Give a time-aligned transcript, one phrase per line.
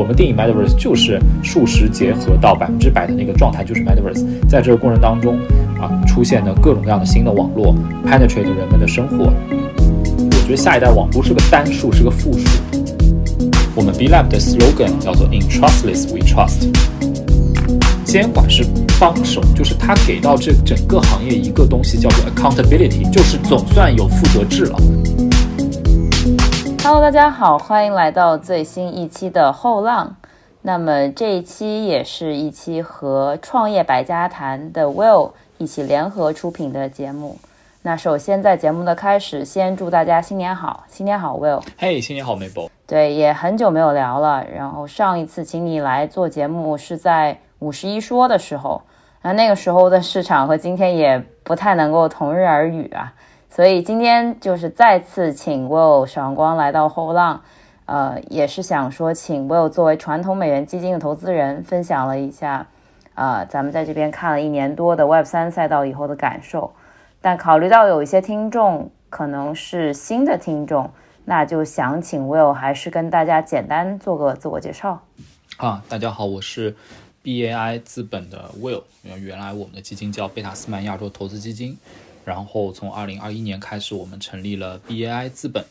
[0.00, 4.24] 我们定义 Metaverse 就是数实结合到百分之百的那个状态，就是 Metaverse。
[4.48, 5.38] 在这个过程当中
[5.78, 7.74] 啊，出现的各种各样的新的网络
[8.06, 9.24] ，penetrate 人们的生活。
[9.26, 12.48] 我觉得下一代网不是个单数，是个复数。
[13.74, 16.70] 我们 B Lab 的 slogan 叫做 In Trustless We Trust。
[18.02, 18.64] 监管是
[18.98, 24.78] 帮手，就是他给到这整个行业一个东西叫做 accountability，就是总算有负责制了。
[26.82, 30.16] Hello，大家好，欢迎来到最新一期的后浪。
[30.62, 37.38] 那么这一期也是一期和创业百家谈的 Will 一起联合出品的节目。
[37.82, 41.62] 那首先在节目的开始，先祝大家新年好，新年好，Will。
[41.78, 42.68] 嘿，新年好，Mabel。
[42.86, 44.44] 对，也很久没有聊了。
[44.52, 47.38] 然后上一次请你来做节目是在。
[47.60, 48.80] 五十一说的时候，
[49.20, 53.12] 那那个时候的市场和今天也不太能够同日而语啊，
[53.50, 57.42] 所以今天就是再次请 Will 闪光来到后浪，
[57.84, 62.68] 呃，也是想说请 Will 作为传统美元基金的投资人，分享了一下，
[63.14, 66.72] 呃，咱们在这边看了一年多的 Web 三赛道以后的感受，
[67.20, 70.88] 但考虑到有一些听众可能是新的听众，
[71.24, 75.02] 那就想请 Will 还是跟大家简单做个自我介绍。
[75.56, 76.76] 啊，大家好，我是。
[77.22, 81.76] BAI 资本的 Will，原来我们的基金叫贝塔斯曼亚洲投资基金，
[82.30, 85.64] 然后从二零二一年开始，我们成立了 BAI 资本，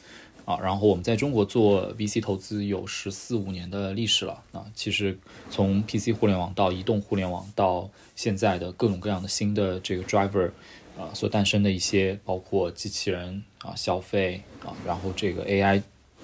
[0.44, 5.18] 啊，然后我们在中国做 VC 投资有十四五年的历史了，啊，其实
[5.50, 10.52] 从 PC 互联网到移动互联网到现在的各种各样的新的这个 driver，
[10.98, 15.82] 啊，所诞生的一些包括机器人啊消费啊，然后这个 AI。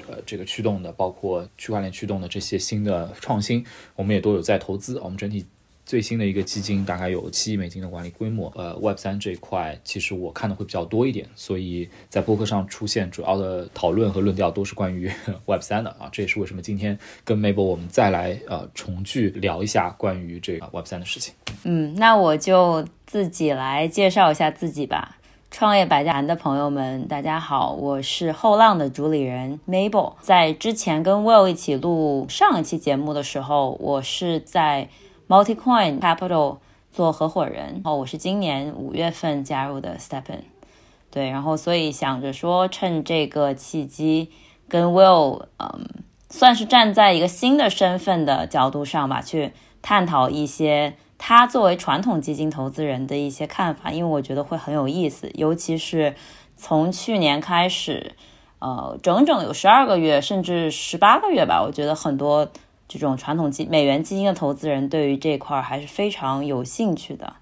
[0.07, 4.99] 呃，这个驱动的，包括区块链驱动的这些新的创新，我们也都有在投资。
[4.99, 5.43] 我们整体
[5.85, 8.51] 最新的一个基金大概有七亿美金的管理规模。
[8.55, 15.11] 呃，Web 三这一块，其实我看的会比较多一点，所以在博客上出现主要的讨论和论调都是关于
[15.45, 16.09] Web 三的啊。
[16.11, 21.33] 这也是为什么今天跟 Mabel 我们再来呃重聚聊一下关于这个 Web 三的事情。
[21.63, 25.17] 嗯，那我就自己来介绍一下自己吧。
[25.51, 30.13] 创业百家谈的朋友们，大家好，我是后浪的主理人 Mabel。
[30.19, 34.89] 在之前跟 Will 一起录上一期节目的时候，我是在
[35.27, 36.57] MultiCoin Capital
[36.91, 37.81] 做合伙人。
[37.83, 40.41] 哦，我是今年五月份加入的 Stepen。
[41.09, 44.29] 对，然后所以想着说，趁这个契机
[44.67, 45.87] 跟 Will，嗯，
[46.29, 50.95] 算是站在一个新的身份的角度上吧，去探讨一些。
[51.17, 56.13] 他作为传统基金投资人的一些看法，因为我觉得会很有意思，尤其是
[56.57, 58.15] 从去年开始，
[58.59, 62.49] 呃，整整有十二个月，甚至十八个月吧，我觉得很多
[62.87, 67.33] 这种传统基美元基金的投资人对于这块还是非常有兴趣的。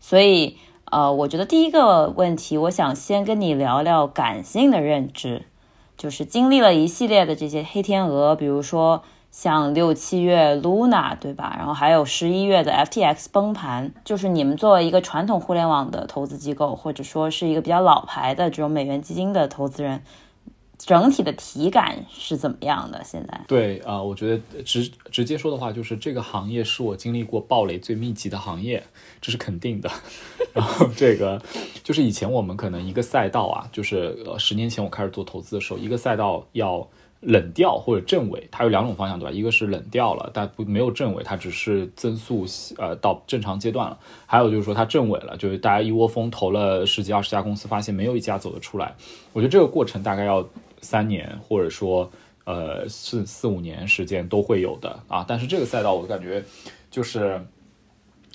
[0.00, 0.56] 所以，
[0.90, 5.46] 呃，我觉得第一个问题，我想先跟你聊聊感性的认知，
[5.96, 9.02] 就是经历了一系列的这些黑天鹅，比如说。
[9.32, 11.54] 像六七月 Luna 对吧？
[11.58, 20.02] 然后还有十一月的 FTX 崩盘，就是你们作为一个传统互联网的投资机构，或者说是一个比较老牌的这种美元基金的投资人，
[20.78, 23.02] 整体的体感是怎么样的？
[23.04, 23.40] 现在？
[23.48, 28.82] 对啊，我觉得直直接说的话，就是这个行业是我经历过暴雷最密集的行业，
[29.20, 29.90] 这是肯定的。
[30.52, 31.40] 然后这个
[31.82, 36.86] 就是以前我们可能一个赛道啊，就是十年前我开始做投资的时候，一个赛道要。
[37.22, 39.30] 冷掉或者正尾，它有两种方向，对吧？
[39.32, 42.44] 一个是冷掉了，但不没有正尾，它只是增速
[42.76, 43.98] 呃到正常阶段了。
[44.26, 48.94] 还有就是说它正尾了，就是大家一窝蜂投了十几二十家公司，发现没有一家走得出来。
[49.32, 50.46] 我觉得这个过程大概要
[50.86, 52.10] 三年，或者说
[52.44, 55.24] 呃四四五年时间都会有的啊。
[55.26, 56.42] 但是这个赛道我感觉
[56.90, 57.40] 就是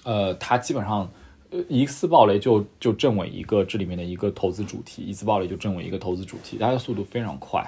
[0.03, 1.09] 呃它基本上
[1.67, 7.65] 一次暴雷就就正尾一个这里面的一个投资主题，一次暴雷就正尾一个投资主题，它的速度非常快。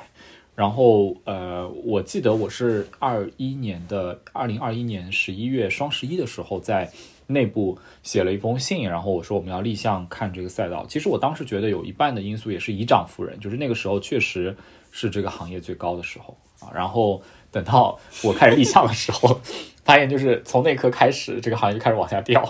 [0.56, 6.92] 然后，呃，我记得我是二一年的二零二一年十一月双十一的时候，在
[7.34, 10.86] 内部写了一封信，然后我说我们要立项看这个赛道。
[10.88, 14.56] 其实我当时觉得有一半的因素也是以涨服人，就是那个时候确实
[14.92, 16.72] 是这个行业最高的时候啊。
[16.74, 17.22] 然后
[17.52, 19.42] 等到我开始立项的时候，
[19.84, 22.42] 发现就是从那刻开始，这个行业就开始往下掉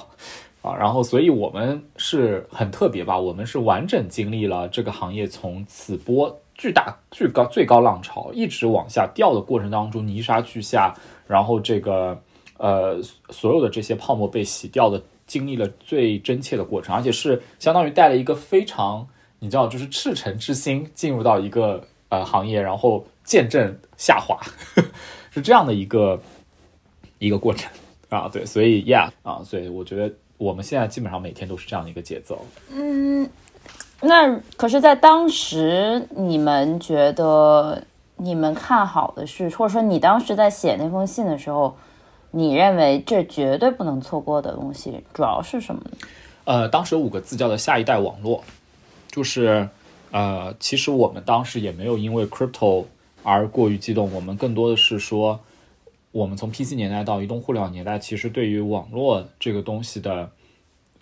[0.62, 0.76] 啊。
[0.76, 6.40] 然后，所以我们是很特别吧，我们是完整经历了这个行业从此波。
[6.56, 10.94] 巨大、巨高、最高浪潮一直往下掉的过程当中，泥沙俱下，
[11.26, 12.22] 然后这个
[12.64, 12.98] 呃，
[13.30, 19.06] 所有的这些泡沫被洗掉的，经历了最真切的过程，而且是相当于带了一个非常，
[19.40, 24.40] 你知道，就是赤诚之心进入到一个呃行业，然后见证下滑，
[25.30, 26.18] 是这样的一个
[27.20, 27.70] 一个过程
[28.08, 28.30] 啊。
[28.32, 32.46] 对，所以 Yeah 啊，所以我觉得我们现在基本上每天都是这样的一个节奏。
[32.72, 33.30] 嗯。
[34.06, 37.82] 那可是，在当时，你们觉得
[38.18, 41.74] 你们看好的是，或者说你当时在写那封信的时候，
[42.36, 45.82] 你认为这绝对不能错过的东西，主要是什么？
[46.46, 48.44] 呃，当时有五个字叫做“下一代网络”，
[49.08, 49.70] 就是
[50.10, 52.86] 呃，其实我们当时也没有因为 crypto
[53.22, 55.40] 而过于激动，我们更多的是说，
[56.12, 60.32] 我们从 PC 年代到移动互联网年代，其实对于网络这个东西的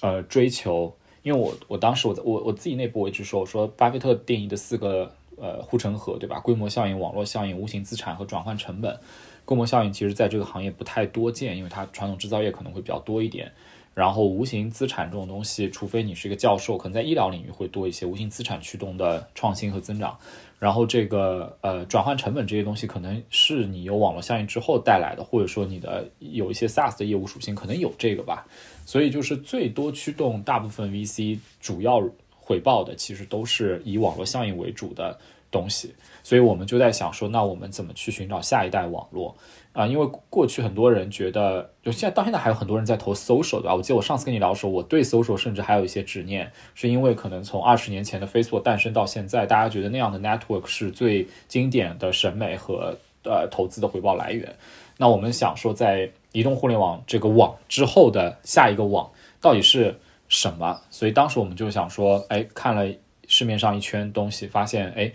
[0.01, 0.93] 呃追求，
[1.23, 6.41] 因为我我当时我我我自己内部我一直说，我说巴菲特定义的四个呃护城河，对吧？
[6.41, 8.99] 规模效应、网络效应、无形资产和转换成本。
[9.45, 13.51] 规模效应其实在这个行业不太多见，因为它传统制造业可能会比较多一点。
[13.93, 20.17] 然后无形资产这种东西，除非你是一个教授，可能在医疗领域会多一些无形资产驱动的创新和增长。
[20.59, 28.47] 然后这个呃转换成本这些东西，可能是你有网络效应之后带来的，或者说你的有一些 SaaS 的业务属性，可能有这个吧。
[28.85, 32.01] 所以就是最多驱动大部分 VC 主要
[32.39, 35.19] 回报的，其实都是以网络效应为主的
[35.51, 35.93] 东西。
[36.23, 39.35] 所以我们就在想说，那我们怎么去寻找下一代网络？
[39.73, 43.75] 啊，因为过去很多人觉得，就现在到现在还有很多人在投 social，对吧？
[43.75, 54.53] 我记得我上次跟你聊的时候，我对 social 甚至还有一些执念，是因为可能从二十年前的 Facebook 诞生到现在，大家觉得那样的 network 是最经典的审美和呃投资的回报来源。
[54.97, 59.09] 那我们想说，在移动互联网这个网之后的下一个网
[59.39, 60.81] 到底是什么？
[60.89, 62.85] 所以当时我们就想说，哎，看了
[63.27, 65.11] 市面上一圈东西，发现，哎。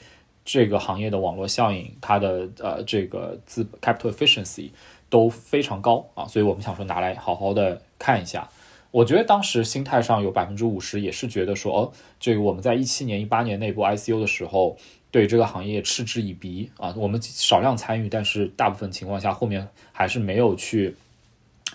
[0.47, 4.71] 这个行业的网络效应，它的呃这个资 capital efficiency
[5.11, 8.49] 都非常高啊，所以我们想说拿来好好的看一下。
[8.93, 14.79] 我觉得当时心态上有百分之五十也是觉得说，哦，这个我们在一七年、一八年内部 ICO 的时候，
[15.11, 20.95] 对这个行业嗤之以鼻啊，我们少量参与，但是大部分情况下后面还是没有去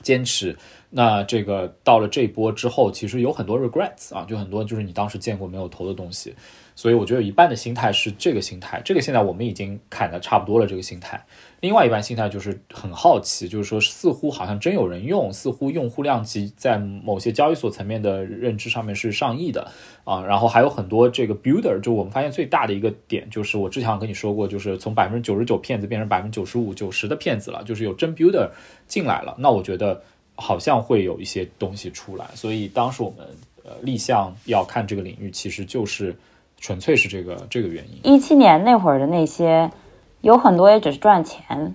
[0.02, 0.58] 坚持。
[0.90, 6.34] 那这个到了这一波之后，其实有很多 regrets 啊，就很多就是你当时见过没有投的东西。
[6.76, 10.66] 所以我觉得有一半的心态是这个心态，这个现在我们已经砍的差不多了。
[10.66, 11.22] 这个心态，
[11.60, 19.70] 另外一半心态就是很好奇，就是说似乎好像真有人用，似乎用户量级在某些交易所层面的认知上面是上亿的
[20.06, 20.24] 啊。
[20.24, 28.50] 然后还有很多这个 builder，就我们发现最大的一个点就是我之前跟你说过，就是从百分之九十九骗子变成百分之九十五、九十的骗子了，就是有真 builder
[28.88, 29.36] 进来了。
[29.38, 30.02] 那我觉得
[30.36, 32.26] 好像会有一些东西出来。
[32.34, 33.28] 所以当时我们
[33.64, 36.16] 呃立项要看这个领域，其实就是。
[36.62, 38.00] 纯粹是这个这个原因。
[38.04, 39.70] 一七年那会儿的那些，
[40.22, 41.74] 有很多也只是赚钱，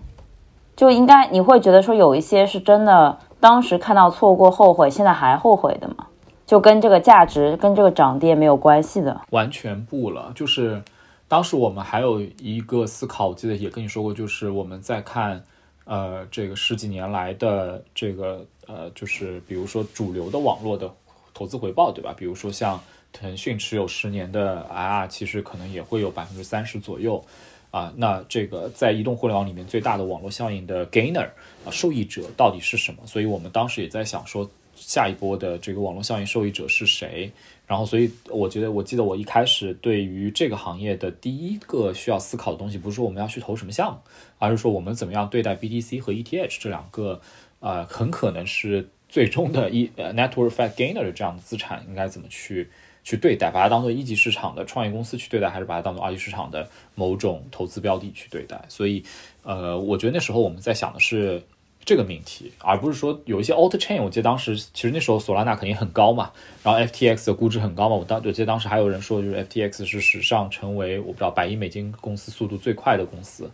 [0.76, 6.06] 就应该你会觉得说有一些是真的，当时看到错过后悔，现在还后悔的嘛？
[6.46, 10.30] 就跟这个价值跟这个涨跌没有关系的，完全不了。
[10.32, 10.80] 就是
[11.26, 15.42] 当时我们还有一个思考，我记得也跟你说过，就是我们在看
[15.84, 20.88] 呃这个十几年来的这个呃，就是比如说主流的网络的
[21.34, 22.14] 投资回报，对吧？
[22.16, 22.80] 比如说像。
[23.18, 27.24] 腾讯持有十年的 IR 其实可能也会有百分之三十左右，
[27.70, 31.28] 啊，那这个在移动互联网里面最大的网络效应的 gainer
[31.64, 33.02] 啊受益者到底是什么？
[33.06, 37.32] 所以我们当时也在想说，下一波的这个网络效应受益者是谁？
[37.66, 43.98] 然后，所以我觉得，我记得我一开始对于这个行业的第一个需要思考的东西，不是说我们要去投什么项目，
[44.38, 47.20] 而是说我们怎么样对待 BTC 和 ETH 这两个，
[47.58, 52.70] 呃，很可能是最终的一呃 network effect gainer 的这样的资产，应该怎么去？
[53.06, 58.60] 去对待，把它当做一级市场的创业公司去对待，还是把它当做二级市场的某种投资标的去对待？
[58.68, 59.04] 所以，
[59.44, 61.40] 呃，我觉得那时候我们在想的是
[61.84, 64.02] 这个命题，而不是说有一些 alt chain。
[64.02, 66.32] 我记得当时其实那时候索拉纳肯定很高嘛，
[66.64, 67.94] 然后 FTX 的估值很高嘛。
[67.94, 73.48] 我当我记得当时还有人说，就是 FTX 是史上成为我不知道百亿美金公司速度最快的公司。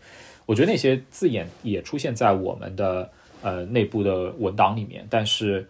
[0.46, 3.10] 我觉得那些字眼也出现在我们的
[3.42, 5.68] 呃内部的文档里面，但是。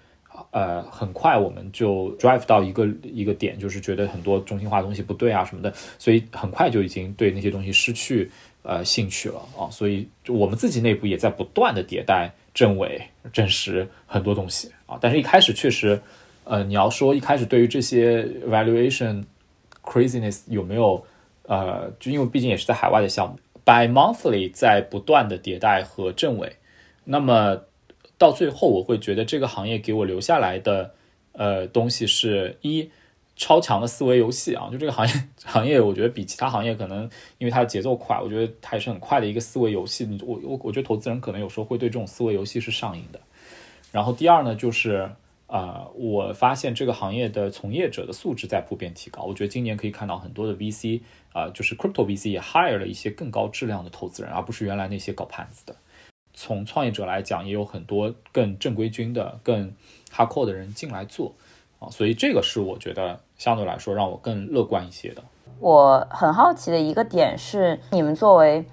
[0.50, 8.30] 呃，很快我们就 drive 到一个一个点，就是觉得很多中心化东西不对啊什么的，所以很快就已经对那些东西失去
[8.62, 9.70] 呃兴趣了啊。
[9.70, 13.00] 所以我们自己内部也在不断的迭代、证伪、
[13.32, 14.98] 证实很多东西啊。
[15.00, 16.00] 但是一开始确实，
[16.44, 19.24] 呃，你要说一开始对于这些 valuation
[19.82, 21.04] craziness 有没有
[21.44, 26.56] 呃，就因为毕竟也是在海外的项目，by monthly 在不断的迭代和证伪，
[27.04, 27.60] 那么。
[28.22, 30.94] 到最后，我会觉得这个行业给我留下来的，
[31.32, 32.88] 呃，东西是一
[33.34, 34.68] 超强的思维游戏啊！
[34.70, 35.12] 就这个行业，
[35.44, 40.06] 行业我觉得比其他行业可能因为它的节奏快，我觉得它也是很快的一个思维游戏。
[40.24, 43.18] 我我我觉得投资人可能有时候会对这种思维游戏是上瘾的。
[43.90, 45.10] 然后第二呢，就是
[45.48, 49.24] 啊，我发现这个行业的从业者的素质在普遍提高。
[49.24, 51.00] 我觉得今年可以看到很多的 VC
[51.32, 55.74] 啊，就是 Crypto VC 也 hire 了一些更高质量的投资人，而不是原来那些搞盘子的。
[56.44, 59.72] 从创业者来讲，也有很多更正规军的、更
[60.12, 61.32] hardcore 的人进来做
[61.78, 65.22] 啊，所以这个是我觉得相对来说让我更乐观一些的。
[65.60, 68.64] 我很好奇的一个点是，你们作为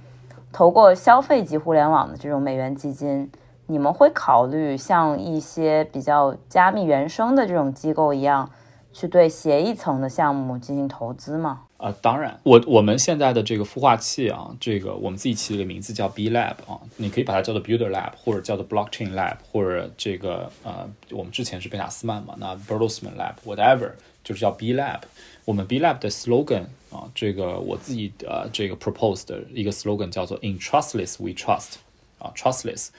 [0.52, 3.30] 投过消费级互联网的这种美元基金，
[3.68, 8.50] 你们会考虑像一些比较加密原生的这种机构一样，
[8.92, 11.66] 去对协议层的项目进行投资吗？
[11.80, 23.94] 啊，当然，我我们现在的这个孵化器啊，这个我们自己起了个名字叫 B Lab 啊，你可以把它叫做 Builder Lab，或者叫做 Blockchain Lab，或者这个呃，我们之前是贝塔斯曼嘛，那 Bertelsmann Lab，whatever，
[24.26, 25.00] 就是叫 B Lab。
[25.46, 31.76] 我们 B Lab 的 slogan 啊，这个我自己呃这个 propose 的一个 slogan 叫做 In trustless we trust，
[32.18, 32.90] 啊，trustless。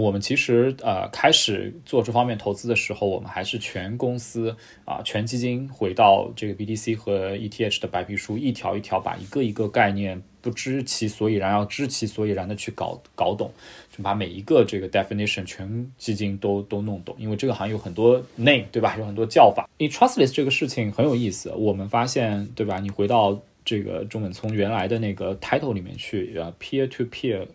[0.00, 13.52] 我们其实呃开始做这方面投资的时候，我们还是全公司啊全基金回到这个 BTC 和 ETH 的白皮书，一条一条把一个一个概念不知其所以然，要知其所以然的去搞搞懂，
[13.96, 18.96] 就把每一个这个 definition 全基金都都弄懂，因为这个行业有很多 name 对吧？
[18.98, 19.68] 有很多叫法。
[19.78, 22.80] 因为 trustless 这个事情很有意思，我们发现对吧？
[22.80, 27.46] 你回到这个中文从原来的那个 title 里面去，呃，peer to peer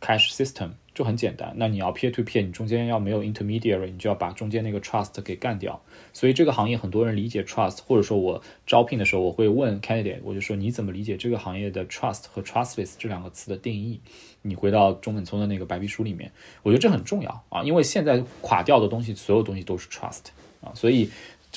[0.00, 0.70] cash system。
[0.98, 5.80] 就很简单，那你要 peer to peer，你中间要没有 intermediary，你就要把中间那个 trust 给干掉。
[6.12, 14.00] 所以这个行业很多人理解 trust，或者说我招聘的时候我会问 candidate，我就说你怎么理解这个行业的 trust 和 trustless 这两个词的定义？
[14.42, 16.32] 你回到中本聪的那个白皮书里面，
[16.64, 20.24] 我觉得这很重要啊，因为现在垮掉的东西，所有东西都是 trust
[20.60, 21.08] 啊，所以。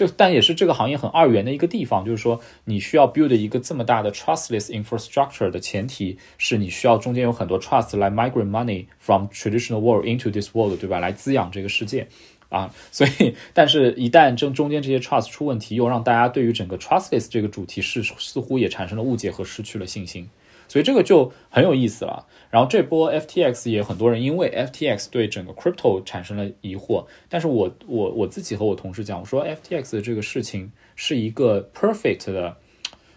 [0.02, 10.50] 这但也是这个行业很二元的一个地方，就是说你需要 build 一个这么大的 trustless infrastructure 的前提是你需要中间有很多 trust 来 migrate money from traditional world into this
[10.56, 10.98] world，对吧？
[10.98, 12.08] 来滋养这个世界
[12.50, 12.74] 啊。
[12.92, 20.28] 所以，但是一旦中中间这些 trust 出问题，又让大家对于整个 trustless 这个主题是似乎也产生了误解和失去了信心。
[20.72, 22.26] 所以这个就很有意思了。
[22.50, 32.56] 然后这波 FTX 也很多人因为 FTX 对整个 crypto 产生了疑惑，但是我我我自己和我同事讲，我说 FTX 的这个事情是一个 perfect 的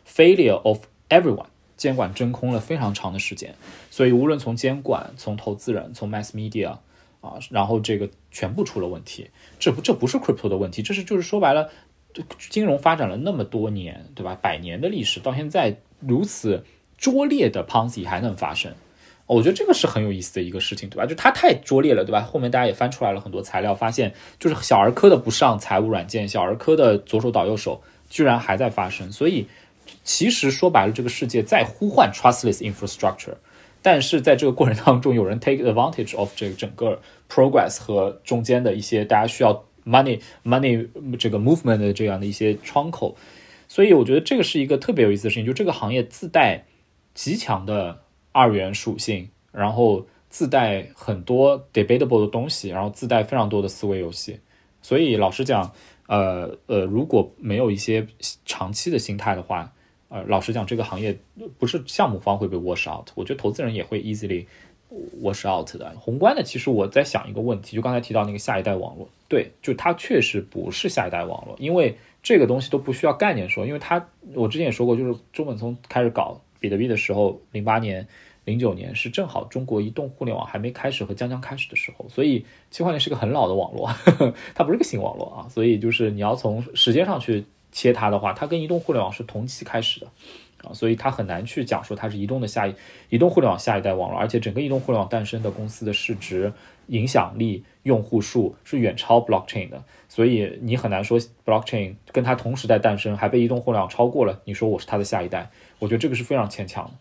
[0.05, 1.47] failure of everyone，
[1.77, 3.55] 监管真空了非常长的时间，
[3.89, 6.79] 所以无论从监管、从投资人、从 mass media
[7.21, 9.31] 啊，然后这个全部出了问题。
[9.61, 11.71] 这不这不是 crypto 的问题，这是就是说白了，
[12.51, 14.35] 金融发展了那么多年，对吧？
[14.35, 16.65] 百年的历史到现在如此。
[16.97, 18.73] 拙劣的 Ponzi 还能发生，
[19.27, 21.07] 我觉得这个是很有意思的一个事情，对吧？
[21.07, 22.21] 就它太拙劣了，对吧？
[22.21, 29.11] 后面大家也翻出来了很多材料，发现就是小儿科的不上财务软件，小儿科的左手倒右手，居然还在发生。
[29.11, 29.47] 所以
[30.03, 33.35] 其实说白了，这个世界在呼唤 trustless infrastructure，
[33.81, 40.87] 但是在这个过程当中，有人 take advantage of 这个整个 progress 和中间的一些大家需要 money money
[41.19, 43.17] 这个 movement 的这样的一些窗口。
[43.69, 46.65] 所以我觉得这个是一个特别有意思的事情，就这个行业自带。
[47.15, 48.03] 极强的
[48.33, 54.41] 二元属性，然后自带很多 debatable 的东西，然后自带非常多的思维游戏。
[54.83, 55.73] 所以老实讲，
[56.09, 58.07] 呃呃，如果没有一些
[58.45, 59.73] 长期的心态的话，
[60.09, 61.17] 呃，老实讲，这个行业
[61.59, 64.45] 不是项目方会被 wash out，我觉得投资人也会 easily
[65.23, 65.95] wash out 的。
[65.99, 74.05] 宏观的，其实我在想一个问题，就刚才提到那个下一代网络，对，就它确实不是下一代网络，因为这个东西都不需要概念说，因为它
[74.35, 76.41] 我之前也说过，就是中本聪开始搞。
[76.65, 78.09] 比特币的时候，零八年、
[78.47, 83.87] 零九年是正好中国移动互联网还没开始和将将开始的时候，所以区块链是个很老的网络，
[84.57, 85.47] 它不是个新网络啊。
[85.51, 90.07] 所以就是你要从时间上去切它的话，它跟移动互联网是同期开始的
[90.65, 92.75] 啊，所以它很难去讲说它是移动的下一
[93.11, 96.51] 移动互联网下一代网络，而且整个移动互联网诞生的公司的市值、
[96.87, 105.49] 影响力、用户数是远超 blockchain 的，所以你很难说 blockchain 跟它同时代诞生还被移动互联网超过了，你说我是它的下一代。
[105.79, 106.93] 我觉得这个是非常牵强的，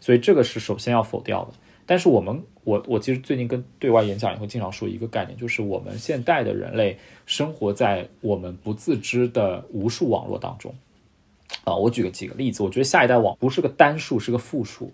[0.00, 1.52] 所以这个是首先要否掉的。
[1.86, 10.74] 但是我们，我我其实最近跟对外演讲也会经常说一个概念，就是我们现代的人类生活在我们不自知的无数网络当中。
[11.64, 14.92] 啊，我举个几个例子，我觉得下一代网不是个单数，是个复数。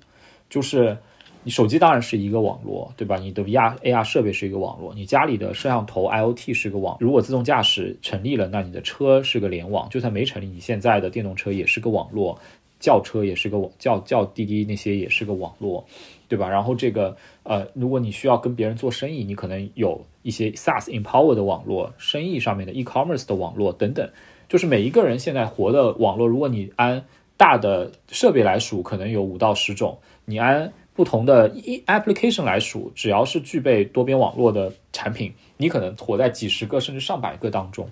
[0.50, 0.98] 就是
[1.42, 3.16] 你手机当然是一个网络，对吧？
[3.16, 6.96] 你的 VR AR 设备是一个网络，你家里的摄像头 IOT 是个网。
[7.00, 12.38] 如果自动驾驶成立了，那你的车是个联网；就算没成立，你现在的电动车也是个网络。
[12.78, 15.84] 轿车也是个网，叫叫滴滴那些也是个网络，
[16.28, 16.48] 对吧？
[16.48, 24.08] 然后这个呃，如果你需要跟别人做生意，你可能有一些 SaaS empower 的网络，生意上面的 e-commerce 的网络等等。
[24.48, 27.04] 就是每一个人现在活的网络，如果你按
[27.36, 31.50] 大的设备来数，可能有五到十种；你按不同的
[31.86, 37.88] application 来数，只要是具备多边网络的产品，你可能活在几十个甚至上百个当中。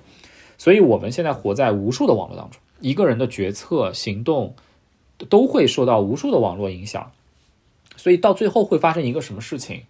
[0.58, 4.54] 所以我们现在活在无数的网络当中，一个人的决策行动。
[5.28, 7.10] 都会受到无数的网络影响，
[7.96, 9.82] 所以到最后会发生一个什么事情？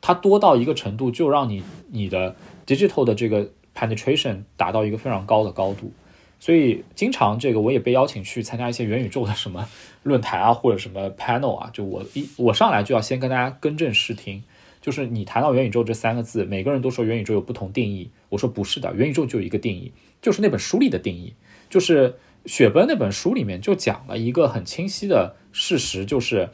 [0.00, 5.90] 它多到一个程度，就让你你的 digital 的这个 penetration 达到一个非常高的高度。
[6.40, 9.68] 所以经常这个我也被邀请去参加一些元宇宙的什么
[10.02, 14.42] 论坛啊，或者什么 panel 啊，就我一我上来就要先跟大家更正视听，
[14.80, 19.92] 就是你谈到元宇宙这三个字，每个人都说元宇宙有不同定义，我说不是的，元宇宙就有一个定义，
[20.22, 21.34] 就是那本书里的定义，
[21.68, 22.14] 就是
[22.46, 26.48] 雪崩那本书里面就讲了一个很清晰的事实，就是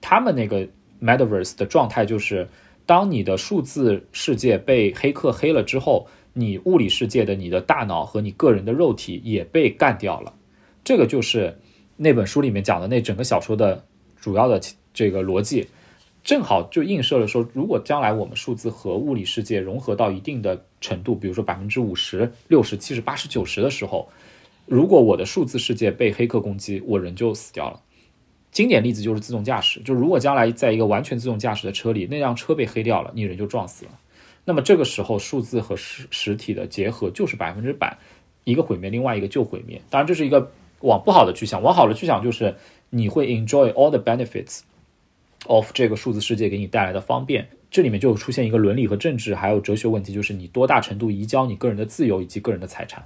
[0.00, 0.66] 他们那个
[1.02, 2.48] metaverse 的状态就是。
[2.88, 6.06] 当你的数字世界被黑客黑了之后，
[6.38, 10.34] 你物理世界的你的大脑和你个人的肉体也被干掉了。
[10.84, 11.58] 这个就是
[11.96, 13.86] 那本书里面讲的那整个小说的
[14.20, 14.60] 主要的
[14.92, 15.66] 这个逻辑，
[16.22, 24.08] 正好就映射了说，如果将来我们数字和物理世界融合到一定的程度，比如说百分之五十、六十、七十、八十、九十的时候，
[24.66, 27.80] 如果我的数字世界被黑客攻击，我人就死掉了。
[28.52, 33.90] 经典例子就是自动驾驶，就如果将来在一个完全自动驾驶的车里，那辆车被黑掉了，你人就撞死了。
[34.46, 37.98] 那么这个时候，数字和实实体的结合就是百分之百，
[38.44, 39.78] 一个毁灭，另外一个就毁灭。
[39.90, 40.50] 当然，这是一个
[40.80, 42.54] 往不好的去想，往好的去想就是
[42.88, 44.60] 你会 enjoy all the benefits
[45.48, 47.46] of 这个数字世界给你带来的方便。
[47.70, 53.04] 这里面就出现一个伦理和政治还有哲学问题，就是你多大程度移交你个人的自由以及个人的财产。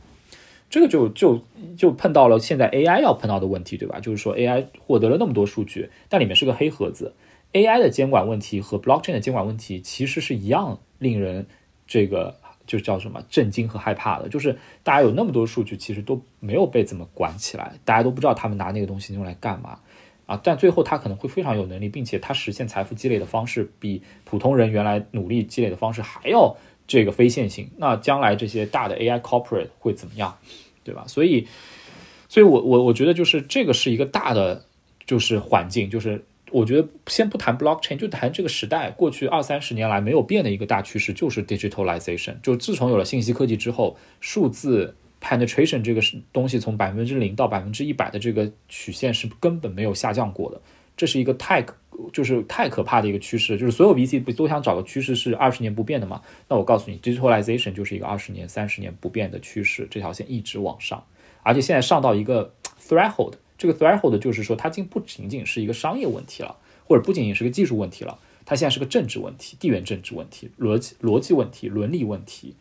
[0.69, 1.41] 这个就就
[1.77, 3.99] 就碰到了现在 AI 要碰到的问题，对吧？
[3.99, 7.13] 就是说 AI 获得了那么多数据，但里面是个黑盒子。
[7.55, 11.45] AI 的监管问题和 Blockchain 的监管问题其实是一样令人
[11.89, 14.29] 这个就叫什么震惊和害怕的。
[14.29, 19.81] 就是大家有那么多数据，其实都没有被怎么管起来，大家都不知道他们拿那个东西用来干嘛
[20.27, 20.41] 啊。
[20.41, 26.57] 但最后他可能会非常有能力，并且他实现财富积累的方式比普通人原来努力积累的方式还要。
[26.87, 30.37] 这个非线性，那将来这些大的 AI corporate 会怎么样，
[30.83, 31.05] 对吧？
[31.07, 31.47] 所以，
[32.29, 34.65] 所以我我我觉得就是这个是一个大的
[35.07, 42.35] 就是环境，就是我觉得先不谈 blockchain，就谈这个时代过去二三十年来没有变的一个大趋势，就是 digitalization。
[42.43, 46.01] 就自从有了信息科技之后，数字 penetration 这个
[46.33, 50.61] 东西从百分之零到百分之一百的这个曲线是根本没有下降过的，
[50.97, 51.65] 这是一个太。
[52.15, 56.23] 就是太可怕的一个趋势，就是所有 VC 不都想找个趋势是二十年不变的嘛？
[56.49, 61.05] 那我告诉你，digitalization 就是一个二十年、三十年不变的趋势，这条线一直往上，
[61.43, 72.57] 而且现在上到一个 threshold，这个 threshold 就是说它竟不仅仅是一个商业问题了，或者不仅仅是个技术问题了，它现在是个政治问题、地缘政治问题、逻辑逻辑问题、伦理问题、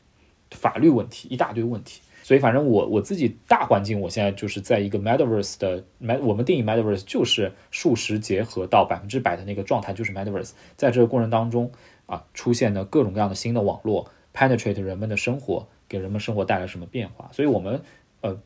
[0.52, 2.02] 法律问题，一大堆问题。
[2.22, 10.52] 所以，反正我我自己大环境，我现在就是在一个 metaverse 的 met，我们定义 metaverse 就是数实结合到百分之百的那个状态，就是 metaverse。
[10.76, 11.72] 在这个过程当中
[12.08, 17.30] 啊，出现的各种各样的新的网络，penetrate 人们的生活，给人们生活带来什么变化。
[17.32, 17.82] 所以，我们
[18.22, 18.38] 呃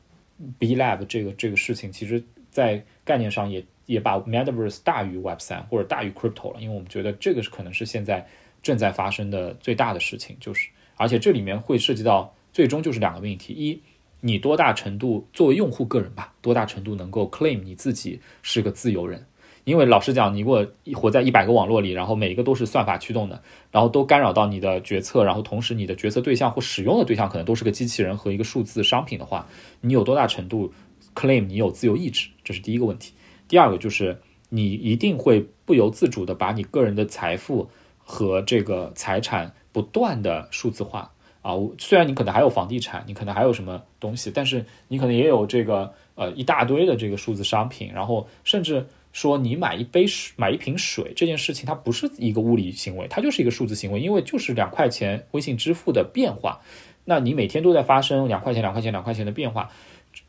[0.58, 8.26] ，B Lab 这个这个事情，其实在概念上也也把 metaverse 大于 Web 三或者大于 crypto 了，因为我们觉得这个是可能是现在
[8.62, 12.34] 正在发生的最大的事情，就是而且这里面会涉及到。
[12.54, 13.82] 最终就是两个问题：一，
[14.22, 19.26] 你多大程度作为用户个人吧，多大程度能够 claim 你自己是个自由人？
[19.63, 20.63] 因为老实讲，你如果
[20.94, 29.48] 活在一百个网络里，然后每一个都是算法驱动的，然后都干扰到你的决策，然后同时你的决策对象或使用的对象可能都是个机器人和一个数字商品的话，
[29.82, 30.72] 你有多大程度
[31.13, 32.30] claim 你有自由意志？
[32.43, 33.13] 这是第一个问题。
[33.47, 41.12] 第二个就是你一定会不由自主的把你个人的财富和这个财产不断的数字化。
[41.41, 56.62] 啊，虽然你可能还有房地产，你可能还有什么东西，但是你可能也有这个呃一大堆的这个数字商品，然后甚至说你买一杯水、买一瓶水这件事情，它不是一个物理行为，它就是一个数字行为，因为就是两块钱微信支付的变化，
[57.04, 59.69] 那你每天都在发生两块钱、两块钱、两块钱的变化，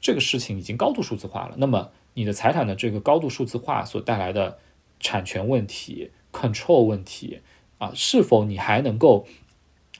[0.00, 1.54] 这个事情已经高度数字化了。
[1.58, 4.58] 那么你的财产的这个高度数字化所带来的
[5.00, 7.40] 产权问题、control 问题
[7.78, 9.26] 啊，是否你还能够？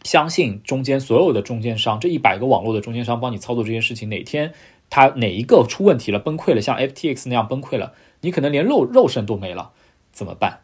[0.03, 4.53] 相信中间所有的中间商，这一百个网络的中间商帮你操作这件事情，哪天
[4.91, 9.73] 他哪一个出问题了，崩溃了，像 FTX 那样崩溃了，你可能连肉肉身都没了，
[10.13, 10.61] 怎么办？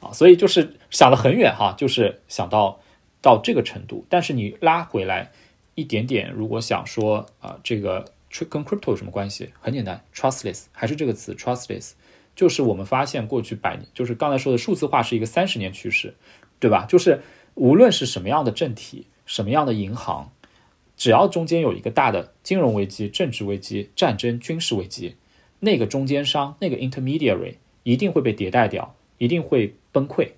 [0.00, 2.80] 啊，所以就是想得很远哈，就是想到
[3.20, 4.06] 到这个程度。
[4.08, 5.32] 但是你拉回来
[5.74, 8.06] 一点点，如果想说啊，这个
[8.44, 9.50] 跟 crypto 有什么关系？
[9.60, 11.92] 很简单，trustless 还是这个词，trustless
[12.34, 16.14] 就是我们发现过去百年，就是刚才说的数字化是一个三十年趋势，
[16.58, 16.84] 对吧？
[16.88, 17.22] 就是。
[17.54, 20.30] 无论是什么样的政体，什么样的银行，
[20.96, 25.16] 只要中间有一个大的金融危机、政治危机、战争、军事危机，
[25.58, 30.28] 那个中间商、那个 intermediary 一定会被迭代掉，一定会崩溃。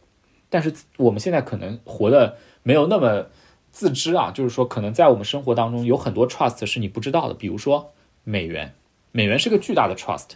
[0.48, 3.26] 但是我们现在可能活的没有那么
[3.72, 7.92] 自知啊，就是说，可能在我们生活当中有很多 trust 是你不知道的，比如说
[8.24, 8.74] 美元，
[9.12, 10.30] 美元是个巨大的 trust。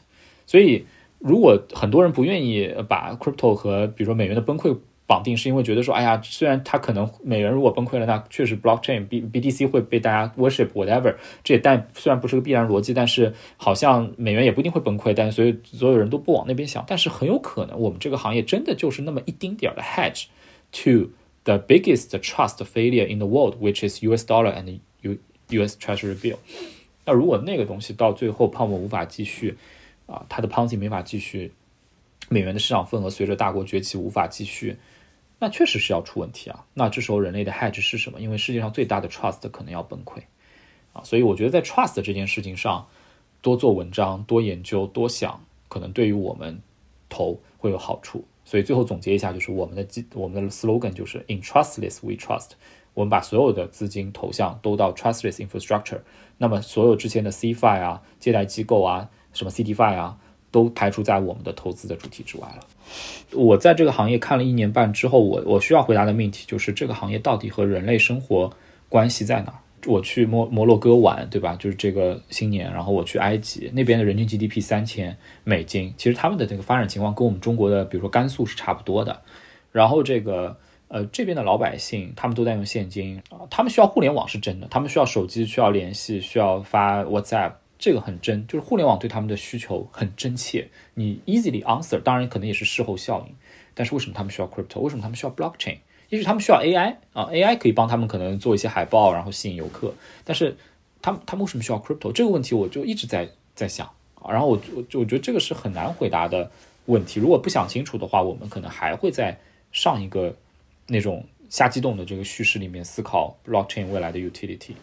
[0.46, 0.86] 所以，
[1.18, 4.76] 如果很多人不愿意把 crypto 和比如说美元的崩溃。
[5.06, 20.24] 绑定，是因为觉得说，哎呀，虽然它可能美元如果崩溃了，那确实 blockchain B BTC 会被大家 worship whatever，这也但虽然不是个必然逻辑，但是好像美元也不一定会崩溃，但所以所有人都不往那边想，但是很有可能我们这个行业真的就是那么一丁点儿的 hedge
[20.72, 21.10] to
[21.44, 25.18] the biggest trust failure in the world，which is US dollar and U
[25.50, 26.38] US Treasury bill。
[27.04, 29.56] 那如果那个东西到最后泡沫无法继续，
[30.06, 31.52] 啊，它的 Ponzi 没法继续，
[32.28, 34.76] 美元的市场份额随着大国崛起无法继续，
[35.38, 36.64] 那确实是要出问题啊。
[36.72, 38.20] 那这时候人类的 hedge 是什么？
[38.20, 40.22] 因为世界上最大的 trust 可能要崩溃
[40.94, 41.02] 啊。
[41.04, 42.88] 所以我觉得在 trust 这件事情上，
[43.42, 46.58] 多做文章、多研究、多想，可能对于我们
[47.10, 48.24] 投会有好处。
[48.54, 52.50] 所以最后总结一下，就是我们的基我们的 slogan 就是 In trustless we trust。
[52.92, 55.98] 我们把所有的资金投向都到 trustless infrastructure。
[56.38, 59.10] 那么所有之前的 CFI 啊、借贷机构啊。
[59.32, 60.16] 什么 CDFI 啊，
[60.52, 62.60] 都排除在我们的投资的主题之外了。
[63.32, 68.48] 我在这个行业看了一年半之后，我我需要回答的命题就是这个行业到底和人类生活
[68.88, 69.58] 关系在哪儿？
[69.88, 71.56] 我去摩摩洛哥玩，对吧？
[71.56, 79.22] 就是这个新年，然后我去埃及那边的人均 GDP 三千美金，其实他们的这个发展情况跟我们中国的，比如说甘肃是差不多的。
[79.72, 80.56] 然后这个
[80.88, 87.54] 呃这边的老百姓，他们都在用现金啊，他们需要互联网是真的，他们需要手机，需要联系，需要发 WhatsApp。
[87.76, 90.68] 这个很真，就是互联网对他们的需求很真切。
[90.94, 93.34] 你 easily answer，当然可能也是事后效应。
[93.74, 94.78] 但是为什么他们需要 crypto？
[94.80, 95.78] 为什么他们需要 blockchain？
[96.14, 99.92] 也许他们需要 AI 啊，AI 可以帮他们可能做一些海报，然后吸引游客。
[100.24, 100.56] 但是
[101.02, 102.12] 他们他们为什么需要 crypto？
[102.12, 103.90] 这个问题我就一直在在想。
[104.28, 106.48] 然后我我就我觉得这个是很难回答的
[106.86, 107.18] 问题。
[107.18, 109.36] 如果不想清楚的话，我们可能还会在
[109.72, 110.32] 上一个
[110.86, 114.74] 那种瞎激动的这个叙事里面思考 blockchain 未来的 utility。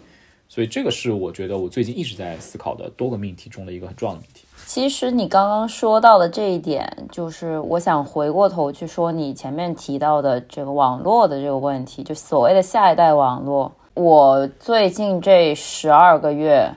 [0.54, 4.46] 所以这个是我觉得我最近一直在思考的多个命题中的一个很重要的命题。
[4.66, 13.72] 其实你刚刚说到的这一点，就是我想回过头去说你前面提到的这个网络的这个问题，就所谓的下一代网络。
[13.94, 16.70] 我最近这十二个月，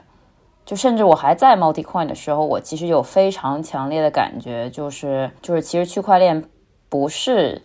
[0.65, 6.45] 就甚至我还在 MultiCoin 的时候，我其实有非常强烈的感觉，就是就是其实区块链
[6.87, 7.61] 不是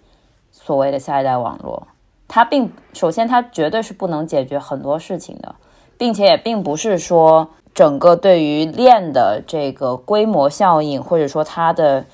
[0.50, 1.86] 所谓的下一代网络，
[2.26, 5.54] 它并首先它绝对是不能解决很多事情的。
[6.00, 12.06] 并且也并不是说整个对于链的这个规模效应，或者说它的，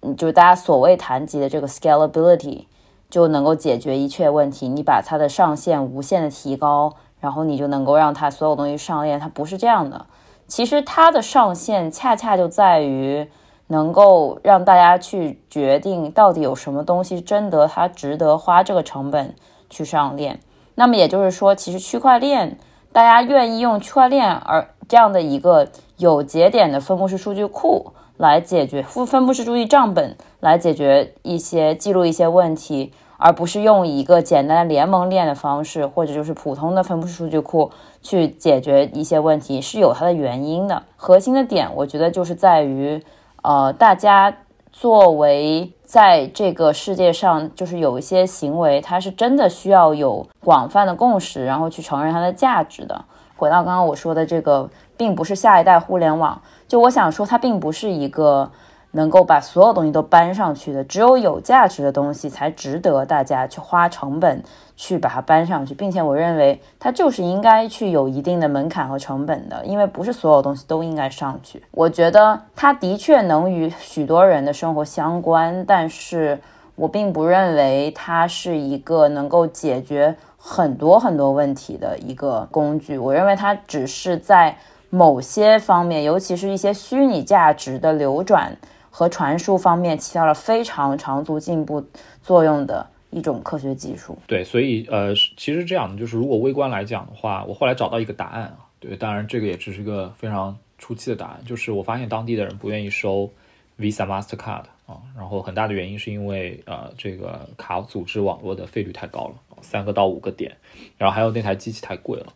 [0.00, 2.64] 嗯，就是大家所谓谈及的这个 scalability，
[3.10, 4.68] 就能够解决一切问题。
[4.68, 10.06] 你把它的上限无限的提高，然后你就能够让它所有东西上链，它不是这样的。
[10.46, 13.28] 其实它的上限恰恰就在于
[13.66, 19.34] 能够让大家去决定到底有什么东西真得它值得花这个成本
[19.68, 20.40] 去上链。
[20.74, 22.56] 那么也就是说，其实区块链。
[22.96, 40.82] 大家愿意用区块链而这样的一个有节点的分布式数据库来解决分分布式数据账本来解决一些记录一些问题，而不是用一个简单的联盟链的方式，或者就是普通的分布式数据库去解决一些问题，是有它的原因的。
[40.96, 43.04] 核心的点，我觉得就是在于，
[43.42, 44.34] 呃，大家。
[44.78, 53.06] 作为在这个世界上，就是有一些行为，它是真的需要有广泛的共识，然后去承认它的价值的。
[53.36, 58.50] 回到刚刚我说的这个，并不是下一代互联网，就我想说，它并不是一个。
[58.92, 64.42] 能够把所有东西都搬上去的，只有有价值的东西才值得大家去花成本
[64.76, 71.62] 去把它搬上去，并且我认为它就是应该去有一定的门槛和成本的，因为不是所有东西都应该上去。
[71.70, 76.38] 我觉得它的确能与许多人的生活相关，但是
[76.74, 82.98] 我并不认为它是一个能够解决很多很多问题的一个工具。
[82.98, 84.56] 我认为它只是在
[84.90, 88.56] 某些方面，尤其是一些虚拟价值的流转。
[88.88, 91.84] 和传输方面起到了非常长足进步
[92.22, 92.86] 作用的
[93.16, 94.18] 一种科学技术。
[94.26, 98.58] 对，所以呃，其实这样的就是，如果微观来讲的话，我后来找到一个答案啊。
[98.78, 103.32] 对，当然这个也只是个非常初期的答案，就是我发现当地的人不愿意收
[103.80, 110.54] Visa、Mastercard 啊，然后很大的原因是因为呃，这个卡组织网络的费率太高了，三个到五个点，
[110.98, 112.34] 然后还有那台机器太贵了。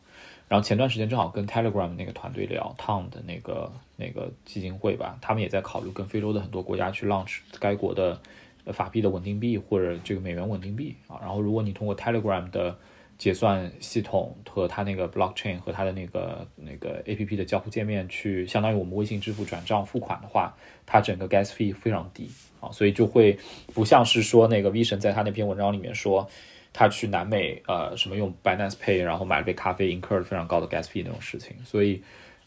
[0.48, 8.18] 然后前段时间正好跟 Telegram 那个团队聊，Tom 的那个那个基金会吧，他们也在考虑跟非洲的很多国家去 launch 该国的
[8.66, 11.18] 法币的稳定币或者这个美元稳定币啊。
[11.20, 12.76] 然后如果你通过 Telegram 的
[13.18, 23.38] 结算系统和它那个 blockchain 和它的那个那个 APP 的交互界面去，相当于我们微信支付转账付款的话，它整个 gas fee 非常低啊，所以就会
[23.74, 26.28] 不像是说那个 V 神在他那篇文章里面说。
[26.72, 32.00] 他去南美，呃，什么用 Binance Pay，然后买了杯咖啡，incurred 非常高的 gas fee 那种事情，所以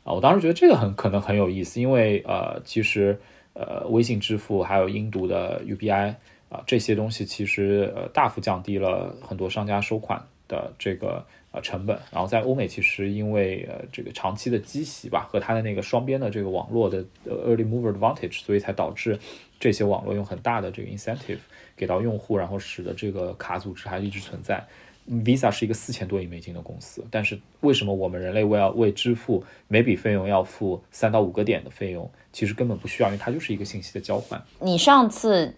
[0.05, 3.19] 啊，我当时觉得这个很可能很有意思，因为呃，其实
[3.53, 6.15] 呃，微信支付还有印度的 UBI
[6.49, 11.97] 啊，这些东西其实呃大幅降低了很多商家收款的这个呃成本。
[12.11, 19.19] 然后在欧美，其实因为呃这个长期的积习吧，和它的那个双边的这个网络的 early mover advantage，所以才导致
[19.59, 21.39] 这些网络用很大的这个 incentive
[21.75, 24.63] 给到用户，然后使得这个卡组织还一直存在。
[25.09, 32.09] Visa 是一个四千多亿美金的公司，但是为什么我们人类为要为支付每笔费用要付三到五个点的费用？
[32.31, 34.41] 其实根本不需要，因为它就是一个信息的交换。
[34.59, 35.53] 你上次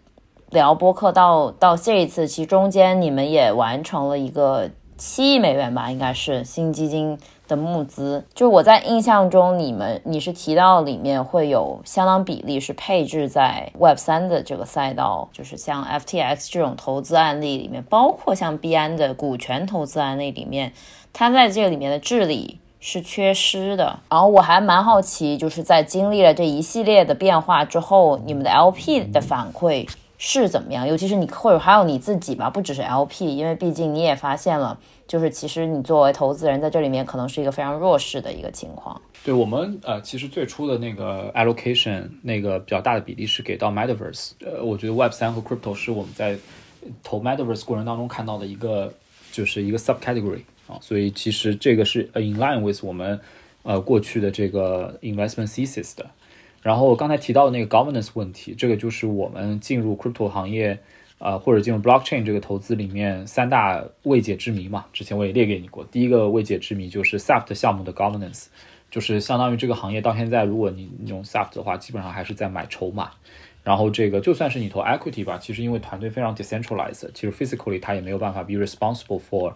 [0.49, 7.17] 聊播客到到这一次，其实中间你们也完成了一个七亿美元吧，应该是新基金。
[7.47, 20.73] 的募资，就我在印象中，你们你是提到里面会有相当比例是配置在 Web 三的这个赛道，就是像 FTX 这种投资案例里面，包括像币安的股权投资案例里面，
[21.13, 23.99] 它在这里面的治理是缺失的。
[24.09, 30.87] 然后我还蛮好奇，就是在经历了这一系列的变化之后，你们的 LP 的反馈是怎么样？
[30.87, 34.79] 尤其是你或者还有你自己吧，不只是 LP，因为毕竟你也发现了。
[35.07, 38.99] 就是其实你作为投资人在这里面可能是一个非常弱势的一个情况。
[39.23, 44.31] 对我们呃，其实最初的那个 allocation 那个比较大的比例是给到 metaverse。
[44.43, 46.35] 呃，我觉得 Web 三和 crypto 是我们在
[47.03, 48.91] 投 metaverse 过程当中看到的一个
[49.31, 53.19] 就是一个 subcategory 啊，所以其实这个是 in line with 我们
[53.61, 56.03] 呃过去的这个 investment thesis 的。
[56.65, 60.79] 然后我刚才提到的那个 governance 问题，这个就是我们进入 crypto 行业。
[61.17, 65.81] 呃，或者进入 blockchain 这个投资里面三大未解之谜嘛，之前我也列给你过。
[65.85, 68.47] 第一个未解之谜就是 SAFT 项目的 governance，
[68.91, 73.11] 就是相当于这个行业到现在，如果你用 SAFT 的话，基本上还是在买筹码。
[73.63, 79.53] 然后这个就算是你投 equity 吧，其实因为团队非常 decentralized，其实 physically 它也没有办法 be responsible for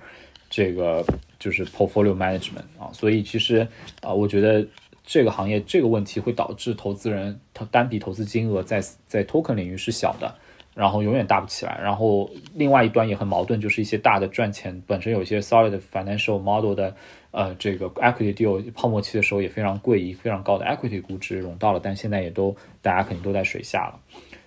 [0.50, 1.06] 这个
[1.38, 2.90] 就是 portfolio management 啊。
[2.94, 3.68] 所以其实
[4.02, 4.66] 啊，我觉得
[5.10, 10.36] 这个行业这个问题会导致投资人他单笔投资金额在在 token 领域是小的。
[10.76, 16.96] 然后永远大不起来，然后另外一端也很矛盾，就是一些大的赚钱本身有一些 solid financial model 的，
[17.32, 24.00] 呃，这个 equity deal 泡沫期的时候也非常贵，以非常高的 equity 估值融到了，但现在也都大家肯定都在水下了，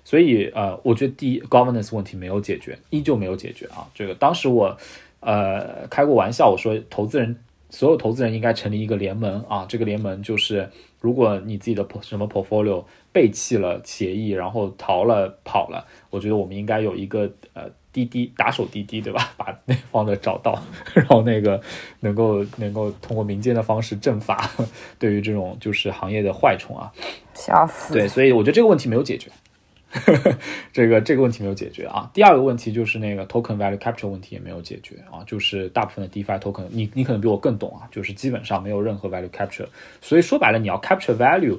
[0.05, 3.87] 所以呃，我觉得第一 governance 问题没有解决，依旧没有解决啊。
[3.93, 4.75] 这个当时我
[5.21, 7.37] 呃开过玩笑，我说投资人
[7.73, 15.85] 所有投资人应该成立一个联盟啊，这个联盟就是如果你自己的什么 portfolio 背弃了协议，然后逃了跑了。
[16.11, 19.33] 我觉得我们应该有一个呃滴滴打手滴滴，对吧？
[19.39, 21.59] 把那方的找到， 然后那个
[22.01, 24.51] 能够能够通过民间的方式正法，
[25.01, 26.93] 对于这种就是行业的坏虫啊，
[27.33, 27.95] 笑死。
[27.95, 29.31] 对，所以我觉得这个问题没有解决，
[30.73, 32.11] 这个这个问题没有解决啊。
[32.15, 39.67] 第二个问题就是那个 token value capture 问题也没有解决啊，就是大部分的 DeFi token，你你可能比我更懂啊，就是基本上没有任何 value capture，
[40.01, 41.59] 所以说白了，你要 capture value。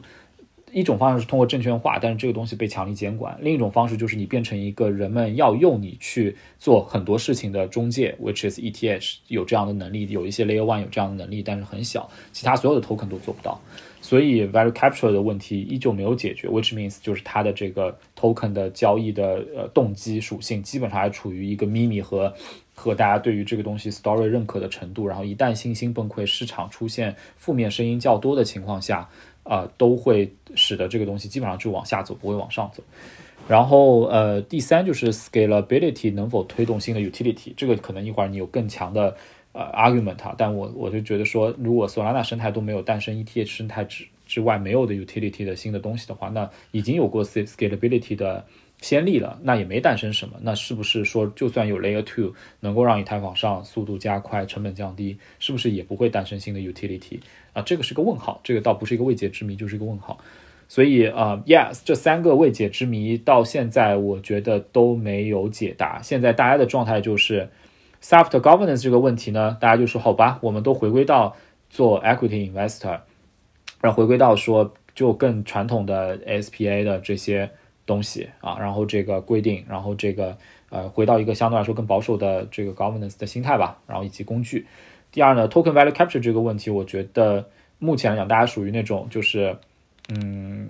[0.73, 13.61] 一种方式是通过证券化，但是这个东西被强力监管；另一种方式就是你变成一个人们要用你去做很多事情的中介，which is ETH 有这样的能力，有一些 Layer One 有这样的能力，但是很小，其他所有的 token 都做不到。
[14.01, 22.33] 所以 value capture 的问题依旧没有解决，which means 就是它的这个 token 的交易的呃动机属性基本上还处于一个秘密和
[22.75, 25.07] 和大家对于这个东西 story 认可的程度。
[25.07, 29.07] 然后一旦信心崩溃，市场出现负面声音较多的情况下。
[29.43, 32.83] 啊，都会使得这个东西基本上就往下走，不会往上走。
[33.47, 39.15] 然后，呃，第三就是 scalability 能否推动新的 utility，这个可能一会儿你有更强的
[39.51, 40.33] 呃 argument 啊。
[40.37, 48.45] 但我我就觉得说，如果索拉纳生态都没有诞生 ETH 生态之之外没有的 utility 的新的东西的话，那已经有过 scalability 的
[48.83, 50.35] 先例了，那也没诞生什么。
[50.41, 57.21] 那是不是说，就算有 layer two 能够让以太坊上速度加快、成本降低，是不是也不会诞生新的 utility？
[57.53, 60.19] 啊，这个是个问号，这个倒不是一个未解之谜，就是一个问号。
[60.67, 66.01] 所以啊，yes，这三个未解之谜到现在我觉得都没有解答。
[66.01, 67.49] 现在大家的状态就是
[68.01, 71.35] ，soft governance 这个问题呢，大家就说好吧，我们都回归到
[71.69, 72.99] 做 equity investor，
[73.81, 77.51] 然后回归到说就更传统的 SPA 的这些
[77.85, 80.37] 东西啊，然后这个规定，然后这个
[80.69, 84.65] 呃，回到一个相对来说更保守的这个 governance 的心态吧，然后以及工具。
[85.11, 89.55] 第二呢，token value capture 这个问题，我觉得目前来讲，大家属于那种就是，
[90.09, 90.67] 嗯，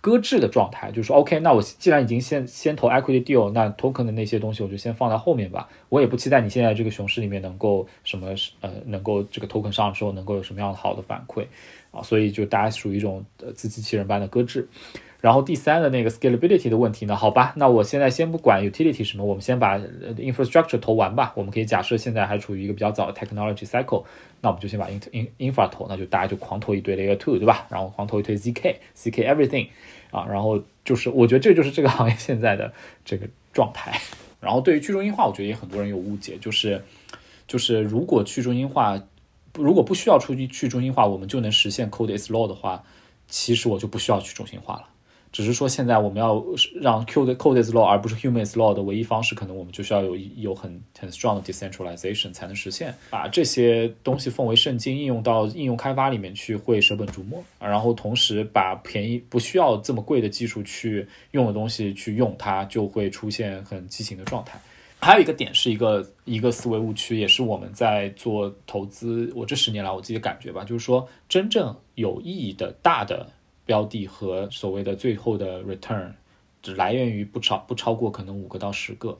[0.00, 5.68] 搁置的状态，就是说，OK，那我既然已经先先投 equity deal，那 token 的那些东西我就先放在后面吧。
[5.90, 11.44] 我也不期待你现在这个熊市里面能够什么呃，能够这个 token 上之后能够有什么样的好的反馈
[11.94, 14.68] 啊，所以就大家属于一种呃自欺欺人般的搁置。
[15.20, 17.16] 然后第三的那个 scalability 的问题呢？
[17.16, 19.78] 好吧，那我现在先不管 utility 什么，我们先把
[20.18, 21.32] infrastructure 投完吧。
[21.34, 24.04] 我们可以假设现在还处于一个比较早的 technology cycle，
[24.42, 27.66] 那我们就先把 in in infra 投，那就大家就狂投一堆 layer two，对吧？
[27.70, 29.68] 然后狂投一堆 zk zk everything，
[30.10, 32.70] 啊，然后就是我觉得这就是这个行业现在的
[33.02, 33.98] 这个状态。
[34.42, 36.84] 然后对于去中心化，我觉得也很多人有误解，就是
[37.48, 39.02] 就是如果去中心化，
[39.54, 42.82] 如果不需要出去去中心化，我们就能实现 code is law 的话，
[43.28, 44.88] 其实我就不需要去中心化了。
[45.32, 46.40] 只是说现在我们要
[46.80, 52.94] 让 code code is law 而不是 human is law 的唯一方式，可能我们就需要有有很很 strong 的 decentralization 才能实现。
[53.10, 57.42] 把这些东西奉为圣经，应用到应用开发里面去，会舍本逐末。
[57.58, 64.60] 然后同时把便宜不需要这么贵的技术去用的东西去用它，就会出现很畸形的状态。
[65.00, 73.28] 还有一个点是一个一个思维误区，也是我们在做投资，我这十年来我自己的感觉吧，就是说真正有意义的大的。
[73.66, 76.12] 标的和所谓的最后的 return
[76.60, 79.18] 只来源于不超不超过可能五个到十个，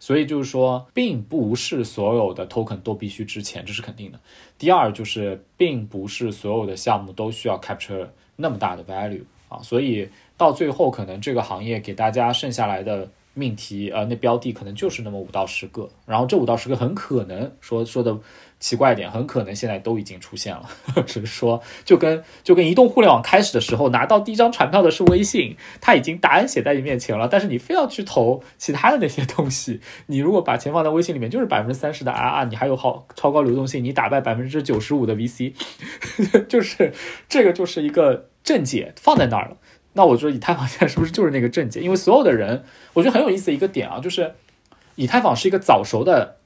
[0.00, 4.18] 所以就是说，并不是所有的 token 都必须值钱，这是肯定的。
[4.58, 13.08] 第二就是，并不是所有的项目都需要 capture 那么大的 value 啊，所以到最后可能这个行业给大家剩下来的。
[13.34, 18.16] 命题，呃，那标的可能就是那么五到十个，然后这五到十个很可能说说的
[18.60, 20.68] 奇怪一点，很可能现在都已经出现了，
[21.04, 35.52] 只是说就跟就跟移动互联网开始的时候拿到第一张传票的是微信，它已经答案写在你面前了，但是你非要去投其他的那些东西，你如果把钱放在微信里面，就是百分之三十的 RR，你还有好超高流动性，你打败百分之九十五的 VC，
[36.48, 36.92] 就是
[37.28, 39.56] 这个就是一个正解放在那儿了。
[39.94, 41.80] 那我觉得以太坊现在是不是就是那个正解？
[41.80, 44.34] 因为所有的人，我觉得很有意思的一个点啊，就是
[44.96, 46.36] 以太坊是一个早熟的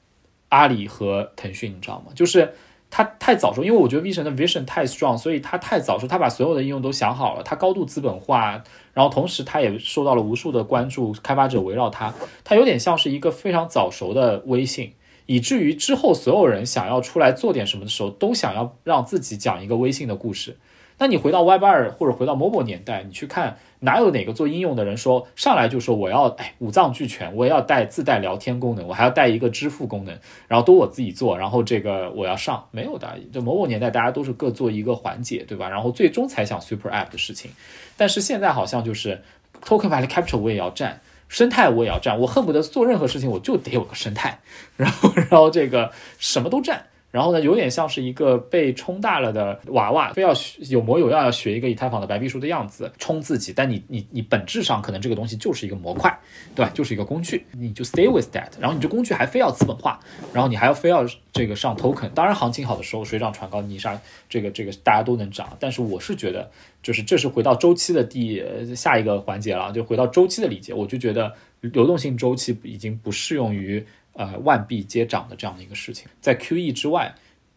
[0.49, 2.11] 阿里和腾讯，你知道吗？
[2.15, 2.53] 就是
[2.91, 14.93] 它太早熟，因为我觉得 vision 的 vision 太 strong，所以它太早熟，它把所有的应用都想好了，它高度资本化，然后同时它也受到了无数的关注，开发者围绕它，它有点像是一个非常早熟的微信，
[15.25, 20.57] 以至于之后所有人想要出来做点什么的时候，都想要让自己讲一个微信的故事。
[20.99, 33.17] 那你回到 Web 二或者回到 Mobile 年代，你去看哪有哪个做应用的人说上来就说我要哎五脏俱全，我要带自带聊天功能，我还要带一个支付功能，然后都我自己做，然后这个我要上没有的。
[33.31, 35.69] 就 Mobile 年代大家都是各做一个环节，对吧？
[35.69, 37.49] 然后最终才想 Super App 的事情。
[37.95, 39.21] 但是现在好像就是
[39.63, 44.39] Token Value Capture 我也要占，生态我也要占，我恨不得做任何事情我就得有个生态，
[44.75, 46.87] 然后然后这个什么都占。
[47.11, 50.31] 然后呢，有点像是一个被冲大了的娃娃，非要
[50.69, 56.15] 有模有样要学一个以太坊的白皮书的样子冲自己，但你你你本质上可能这个东西就是一个模块，
[56.53, 56.71] 对吧？
[56.71, 58.49] 就是一个工具， 你就 stay with that。
[58.59, 59.99] 然后你这工具还非要资本化，
[60.31, 62.09] 然后你还要非要这个上 token。
[62.09, 65.57] 当然行情好的时候水涨船高，你上这个这个大家都能涨。
[65.59, 66.47] 但是我是觉得，
[66.83, 68.43] 就是这是回到周期的第
[68.75, 73.83] 下一个环节了，就回到周期的理解，我就觉得流动性周期已经不适用于。
[74.13, 77.13] 呃，万币皆涨的这样的一个事情，在 QE 之外，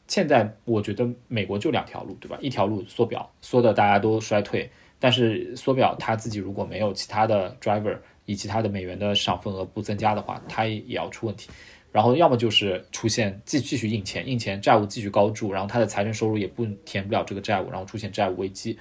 [0.06, 2.38] 现在我觉得美国就两条路，对吧？
[2.40, 11.50] 一条路缩表，缩的大家都衰退，但是缩表它自己如果没有其他的 driver，以其他的美元的市场份额不增加的话，它也要出问题。
[11.90, 18.78] 然后要么就是出现继继续印钱，印钱债务继续高筑，然后它的财政收入也不填不了这个债务，然后出现债务危机，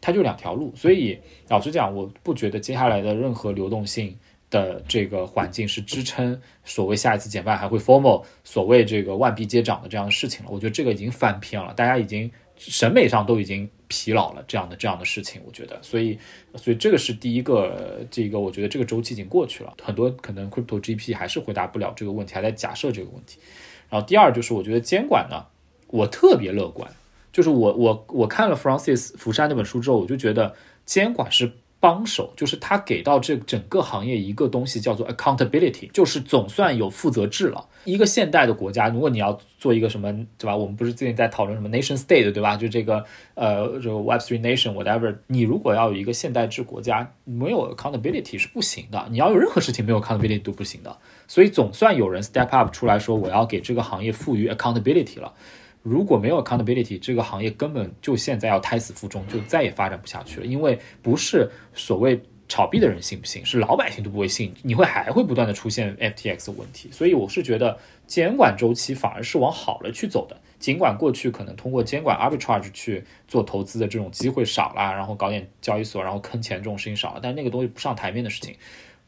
[0.00, 0.72] 它就两条路。
[0.74, 4.16] 所以老实讲，我不觉得接下来的任何流动性。
[4.52, 10.50] 的这个环境是支撑所谓下一次减半还会 formal，所谓这个万币接涨的这样的事情了。
[10.52, 15.40] 我觉得这个已经翻篇了，大家已经审美上都已经疲劳了这样的这样的事情。
[15.46, 16.18] 我觉得，所以
[16.54, 19.72] 所以这个是第一个，这个我觉得这个周期已经过去了。
[19.82, 23.38] 很多可能 crypto GP 还是回答不了这个问题，还在假设这个问题。
[23.88, 25.46] 然后第二就是我觉得监管呢，
[25.86, 26.92] 我特别乐观，
[27.32, 31.52] 就是我我我看了 Francis 福山那本书之后，我就觉得监管是。
[31.82, 37.66] 帮手就是他给到这整个行业一个东西叫做 accountability，就是总算有负责制了。
[37.82, 40.56] 一个现代的国家，如果你要做一个什么，对吧？
[40.56, 42.56] 我们不是最近在讨论什么 nation state，对吧？
[42.56, 49.04] 就这个呃，这个 Web three nation whatever，你如果要有一个现代制国家，没有 accountability 是不行的。
[49.10, 50.96] 你要有任何事情没有 accountability 都不行的。
[51.26, 55.32] 所以总算有人 step up 出来说，我要给这个行业赋予 accountability 了。
[55.82, 60.46] 如果没有 accountability，这个行业根本就现在要胎死腹中，就再也发展不下去了。
[60.46, 66.88] 因为不是所谓炒币的人信不信，是老百姓都不会信，你会还会不断的出现 FTX 的问题。
[66.92, 70.36] 所以我是觉得监管周期反而是往好了去走的。
[70.58, 78.54] 尽管过去可能通过监管 arbitrage 去做投资的这种机会少了，然后搞点交易所，然后坑钱这种事情少了，但那个东西不上台面的事情。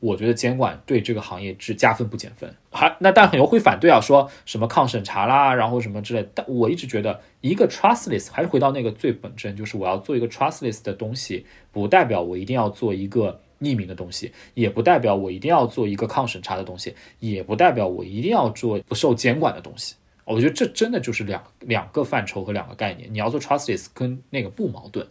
[0.05, 6.29] 我觉得监管对这个行业是加分不减分，还那但很多会反对啊，说什么抗审查啦，然后什么之类。
[6.35, 19.95] 但我一直觉得，一个 trustless 还是回到那个最本真，就是我要做一个 trustless 的东西，不代表我一定要做一个匿名的东西，也不代表我一定要做一个抗审查的东西，也不代表我一定要做不受监管的东西。
[20.27, 23.09] 我觉得这真的就是两两个范畴和两个概念。
[23.11, 25.07] 你要做 trustless 跟那个不矛盾。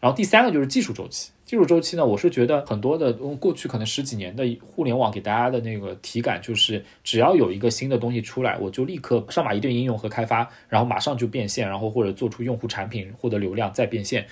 [0.00, 1.30] 然后第三个就是技术周期。
[1.44, 14.26] 技术周期呢，我是觉得很多的过去可能十几年的互联网给大家的那个体感就是，只要有一个新的东西出来，我就立刻上马一顿应用和开发，然后马上就变现，然后或者做出用户产品获得流量再变现，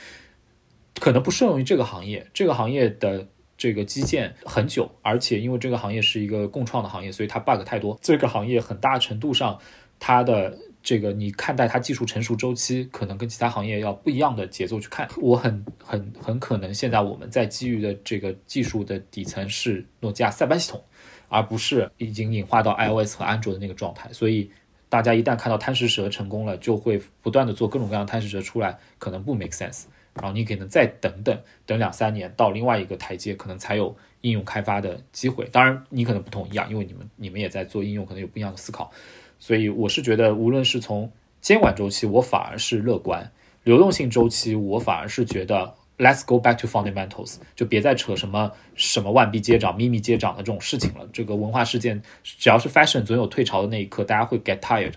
[1.01, 2.25] 可能不适用于这个行业。
[2.33, 7.99] 这个行业的这个基建很久，而且因为这个行业是一个共创的行业，所以它 bug 太多。
[8.01, 9.59] 这个行业很大程度上
[9.99, 10.57] 它的。
[10.83, 15.09] 这个你看待它技术成熟周期，可能跟其他行业要不一样的节奏去看。
[15.21, 20.83] 我很很很可能现在我们在基于的这个技术的底层是诺基亚塞班系统，
[21.29, 24.11] 而不是已经演化到 iOS 和安卓的那个状态。
[24.13, 24.51] 所以
[24.89, 29.85] 大家一旦看到贪食蛇成功了，就会不断的做各种各样的贪食蛇出来，可能不 make sense。
[30.15, 35.49] 然后你可能再等等等两三年到另外一个台阶，可能才有应用开发的机会。
[35.53, 38.91] 当然你可能不同意啊，因为你们你们也在做应用，可能有不一样的思考。
[39.39, 41.11] 所以我是觉得，无论是从
[41.41, 43.23] 监管周期，我反而是乐观；
[43.65, 51.09] 流动性周期，我反而是觉得 Let's go back to fundamentals，就别再扯什么什么万币接涨、秘密接涨的这种事情了。
[51.13, 54.93] 这个文化事件，只要是 fashion，总有退潮的那一刻，大家会 get tired。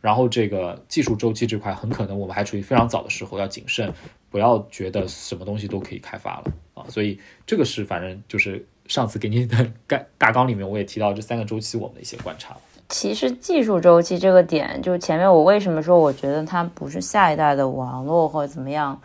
[0.00, 3.92] 然后这个技术周期这块，很可能我们还处于非常早的时候，要谨慎，
[4.30, 6.84] 不要觉得什么东西都可以开发了啊。
[6.88, 12.56] 所以这个是反正就是上次给你的 概大纲里面，我也提到这三个周期我们的一些观察。
[12.90, 19.00] 其实技术周期这个点，就前面我为什么说我觉得它不是下一代的网络或者怎么样，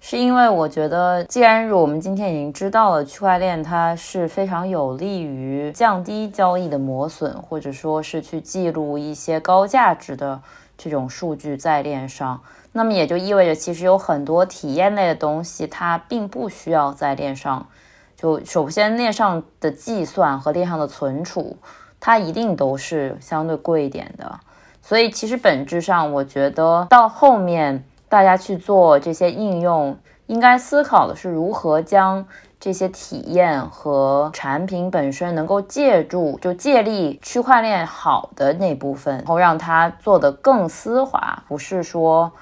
[0.00, 10.42] 是因为我觉得，既然我们今天已经知道了区块链它是非常有利于降低交易的磨损，或者说是去记录一些高价值的
[10.76, 17.66] 这种数据在链上，那么也就意味着其实有很多体验类的东西它并不需要在链上。
[18.14, 21.56] 就首先链上的计算和链上的存储。
[22.04, 24.40] 它一定都是相对贵一点的，
[24.82, 29.96] 所以其实本质上，我觉得到后面大家去做这些应用，
[30.26, 32.26] 应该思考的是如何将
[32.58, 42.32] 这些体验和产品本身能够借助，就借力区块链好的那部分，然后让它做得更丝滑，不是说。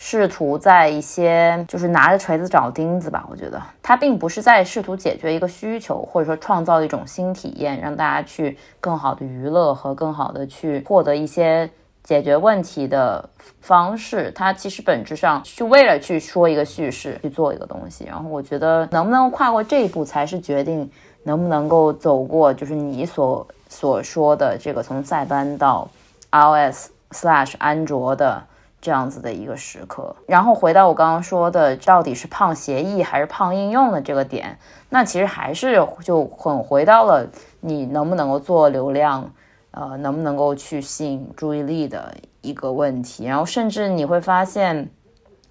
[0.00, 11.68] 试图在一些就是拿着锤子找钉子吧，我觉得他并不是在试图解决一个需求，或者说创造一种新体验，让大家去更好的娱乐和更好的去获得一些
[12.04, 13.28] 解决问题的
[13.60, 14.30] 方式。
[14.36, 18.04] 它其实本质上是为了去说一个叙事，去做一个东西。
[18.04, 20.88] 然后我觉得能不能跨过这一步，才是决定
[21.24, 25.88] 能不能够走过，就是你所所说的这个从塞班到
[26.30, 28.40] iOS slash 安卓的。
[28.88, 34.58] 这样子的一个时刻，然后回到我刚刚说的，到底是胖协议还是胖应用的这个点，
[34.88, 37.28] 那其实还是就混回到了
[37.60, 39.30] 你能不能够做流量，
[39.72, 43.26] 呃，能不能够去吸引注意力的一个问题。
[43.26, 44.88] 然后甚至你会发现，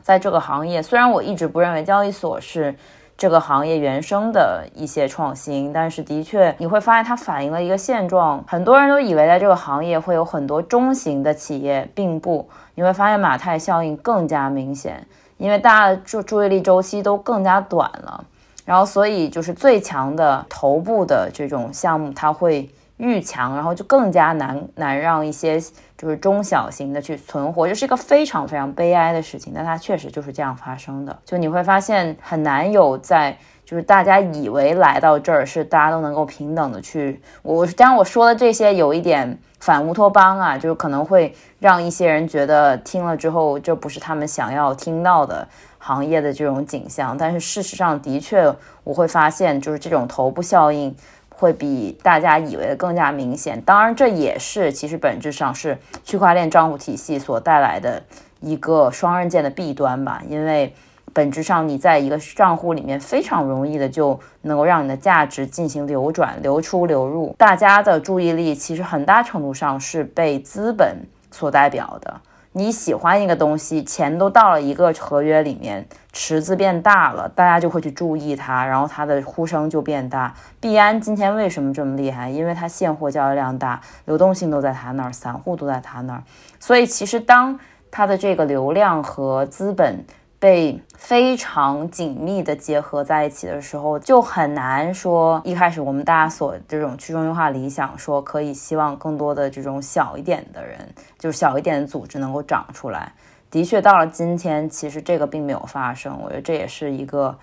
[0.01, 2.75] 在这个行业，虽然我一直不认为交易所是。
[3.17, 8.43] 这个行业原生的一些创新，但是的确你会发现它反映了一个现状。
[8.47, 12.47] 很多人都以为在这个行业会有很多中型的企业，并不。
[12.75, 15.05] 你会发现马太效应更加明显，
[15.37, 18.23] 因为大家的注注意力周期都更加短了。
[18.63, 22.69] 然后，所以就是最强的头部的这种项目，它会。
[22.97, 25.59] 愈强，然后就更加难难让一些
[25.97, 29.53] 就是中小型的去存活，这是一个非常非常悲哀的事情。
[29.55, 31.17] 但它确实就是这样发生的。
[31.23, 37.21] 就你会发现很难有在就是大家以为来到这儿是大家都能够平等的去。
[37.43, 47.15] 我当然我说的这些有一点反乌托邦啊，就是可能会让一些人觉得听了之后这不是他们想要听到的行业的这种景象。
[47.17, 48.51] 但是事实上的确
[48.83, 50.95] 我会发现就是这种头部效应。
[51.37, 53.61] 会比大家以为的更加明显。
[53.61, 58.01] 当然，这也是其实本质上是区块链账户体系所带来的
[58.39, 60.21] 一个双刃剑的弊端吧。
[60.27, 60.73] 因为
[61.13, 67.35] 本质上你在一个账户里面非常容易的就能够让你的价值进行流转、流出、流入。
[67.37, 70.97] 大家的注意力其实很大程度上是被资本
[71.29, 72.19] 所代表的。
[72.57, 80.33] 你喜欢一个东西，钱都到了一个合约里面，池子变大了，大家就会去注意它，然后它的呼声就变大。
[80.59, 82.31] 币安今天为什么这么厉害？
[82.31, 86.23] 因为它现货交易量大，流动性都在它那儿，散户都在它那儿，
[86.59, 87.59] 所以其实当
[87.91, 90.03] 它的这个流量和资本。
[90.39, 103.13] 被非常紧密的结合在一起的时候，就很难说一开始我们大家所这种去中心化理想，说可以希望更多的这种小一点的人，就是小一点的组织能够长出来。
[103.49, 106.15] 的确，到了今天，其实这个并没有发生。
[106.21, 107.35] 我觉得这也是一个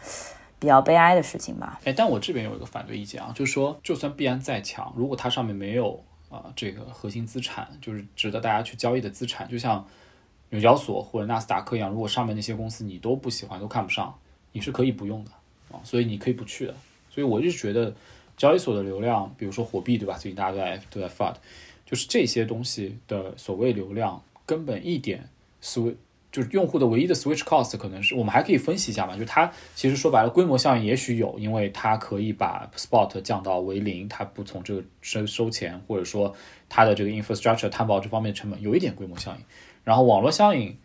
[0.61, 1.81] 比较悲哀的事情吧。
[1.85, 9.85] 哎，但我这边有一个反对意见啊，就是说，就算币安再强，如果它上面没有啊这个核心资产，就是值得大家去交易的资产，就像。
[10.51, 14.15] 纽交所或者纳斯达克一样，如果上面那些公司你都不喜欢、都看不上，
[14.53, 15.31] 你是可以不用的
[15.73, 16.75] 啊，所以你可以不去的。
[17.11, 17.95] 所以我就觉得
[18.37, 20.15] 交易所的流量，比如说火币，对吧？
[20.19, 21.41] 最近大家都在都在发的，
[21.87, 25.29] 就是这些东西的所谓流量，根本一点
[25.63, 25.95] sw
[26.33, 36.35] 就是用户的唯一的 switch cost 可能是我们还可以分析一下嘛，就它其实说白了规模效应也许有，因为它可以把 spot 降到为零，它不从这个收收钱，或者说
[36.69, 39.45] 它的这个 infrastructure 摊薄这方面成本有一点规模效应，
[39.85, 40.77] 然后网络效应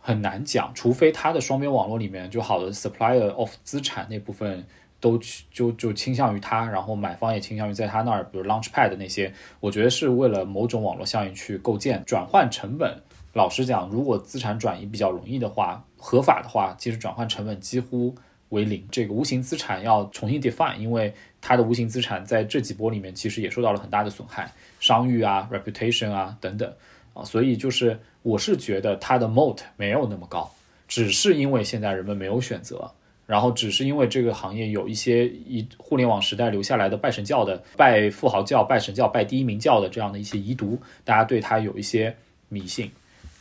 [0.00, 4.64] 很难讲，除非它的双边网络里面就好的 supplier of 资产那部分。
[5.00, 9.30] 都去就就倾向于它，然后买方也倾向于在它那儿，比如 Launchpad 那些，
[9.60, 13.02] 我觉得是为了某种网络效应去构建转换成本。
[13.34, 18.14] 老实讲，如果资产转移比较容易的话，合法的话，其实转换成本几乎
[18.48, 18.88] 为零。
[18.90, 24.50] 这个无形资产要重新 define，因为它的无形资产在这几波里面其实也受到了很大的损害，
[24.80, 26.72] 商誉啊、reputation 啊等等
[27.14, 30.52] 啊，所以就是我是觉得它的 moat 没有那么高，
[30.86, 32.90] 只是因为现在人们没有选择。
[33.26, 42.14] 然后只是因为这个行业有一些一互联网时代留下来的拜神教的、拜富豪教、拜神教、拜第一名教的这样的一些遗毒，大家对它有一些
[42.50, 42.90] 迷信。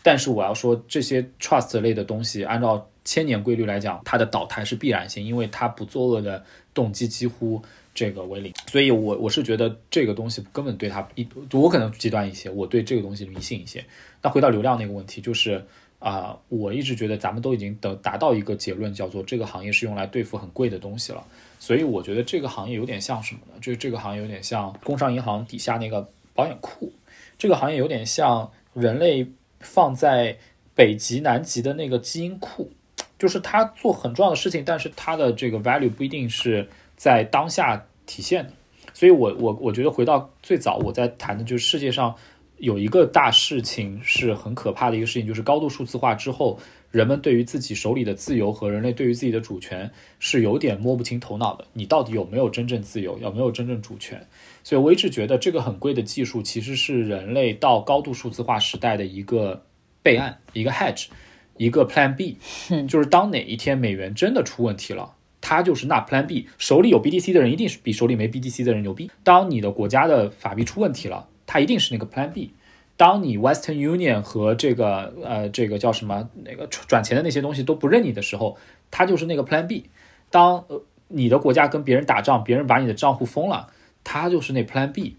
[0.01, 6.41] 但是我要说，这些 trust 类的东西，按照千年规律来讲，它的倒台是必然性，因为它不作恶的
[6.73, 7.61] 动机几乎
[7.93, 8.53] 这个为零。
[8.67, 13.83] 所以，我我是觉得这个东西根本对它一，我可能极端一些，我对这个东西迷信一些。
[14.21, 15.65] 那回到流量那个问题，就是。
[16.03, 21.25] 啊，我一直觉得咱们都已经得达到一个结论，叫做这个行业是用来对付很贵的东西了。
[21.59, 23.53] 所以我觉得这个行业有点像什么呢？
[23.61, 26.91] 就是这个行业有点像工商银行底下那个保险库，
[27.37, 29.25] 这个行业有点像人类
[29.61, 30.37] 放在
[30.75, 32.69] 北极、南极的那个基因库，
[33.17, 38.53] 就是它做很重要的事情，但是它的这个 value 不一定是在当下体现的。
[38.93, 42.15] 所以我我我觉得回到最早我在谈的就是世界上。
[42.59, 46.57] 有一个大事情是很可怕的一个事情，就是高度数字化之后，
[46.91, 51.65] 人们对于自己手里的自由和人类对于自己的主权是有点摸不清头脑的。
[51.73, 54.25] 你到底有没有真正自由，有没有真正主权？
[54.63, 59.65] 所以我一直觉得这个很贵的技术其实是人类到高度数字化时代的一个
[60.01, 61.07] 备案，一个 hedge，
[61.57, 62.37] 一个 Plan B，
[62.87, 65.15] 就是当哪一天美元真的出问题了，
[65.45, 66.47] 它就是那 Plan B。
[66.57, 69.11] 手里有 BTC 的人一定是比手里没 BTC 的人牛逼。
[69.23, 71.27] 当你的国家的法币出问题了。
[71.45, 72.53] 它一定是那个 Plan B。
[72.95, 78.57] 当你 Western Union 和这个呃这个叫什么那个转钱的那些东西都不认你的时候，
[78.89, 79.89] 它就是那个 Plan B。
[80.31, 83.67] 当呃你的国家跟别人打仗，别人把你的账户封了，
[84.05, 85.17] 它就是那 Plan B。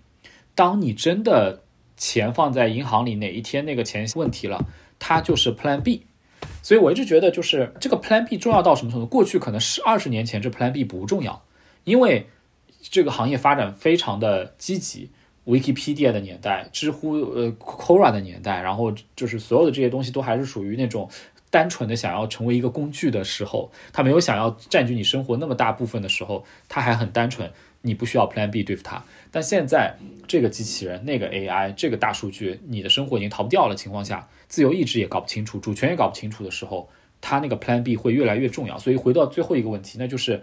[0.54, 1.62] 当你真的
[1.96, 4.66] 钱放在银行里，哪一天那个钱问题了，
[4.98, 6.06] 它就是 Plan B。
[6.64, 9.06] 所以我一直觉得，就是这个 Plan B 重要到什么程度？
[9.06, 11.44] 过去可能是二十年前，这 Plan B 不重要，
[11.84, 12.26] 因为
[12.80, 15.10] 这个行业发展非常的积极。
[15.46, 21.06] Wikipedia 的年代，知乎呃 c o r a 的年代，然后就是所有的这些东西都还是属于那种
[21.50, 27.52] 单纯的想要成为一个工具的时候，它没有想要占据你生活那么大部分的时候，它还很单纯，
[27.82, 29.04] 你不需要 Plan B 对付它。
[29.30, 29.94] 但现在
[30.26, 36.88] 这个机器人、那个 AI、这个大数据，你的生活已经逃不掉了情况下，自由意志也搞不清楚，主权也搞不清楚的时候，
[37.20, 38.78] 它那个 Plan B 会越来越重要。
[38.78, 40.40] 所以回到最后一个问题，那就是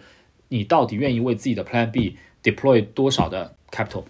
[0.49, 4.03] 你到底愿意为自己的 Plan B deploy 多少的 capital？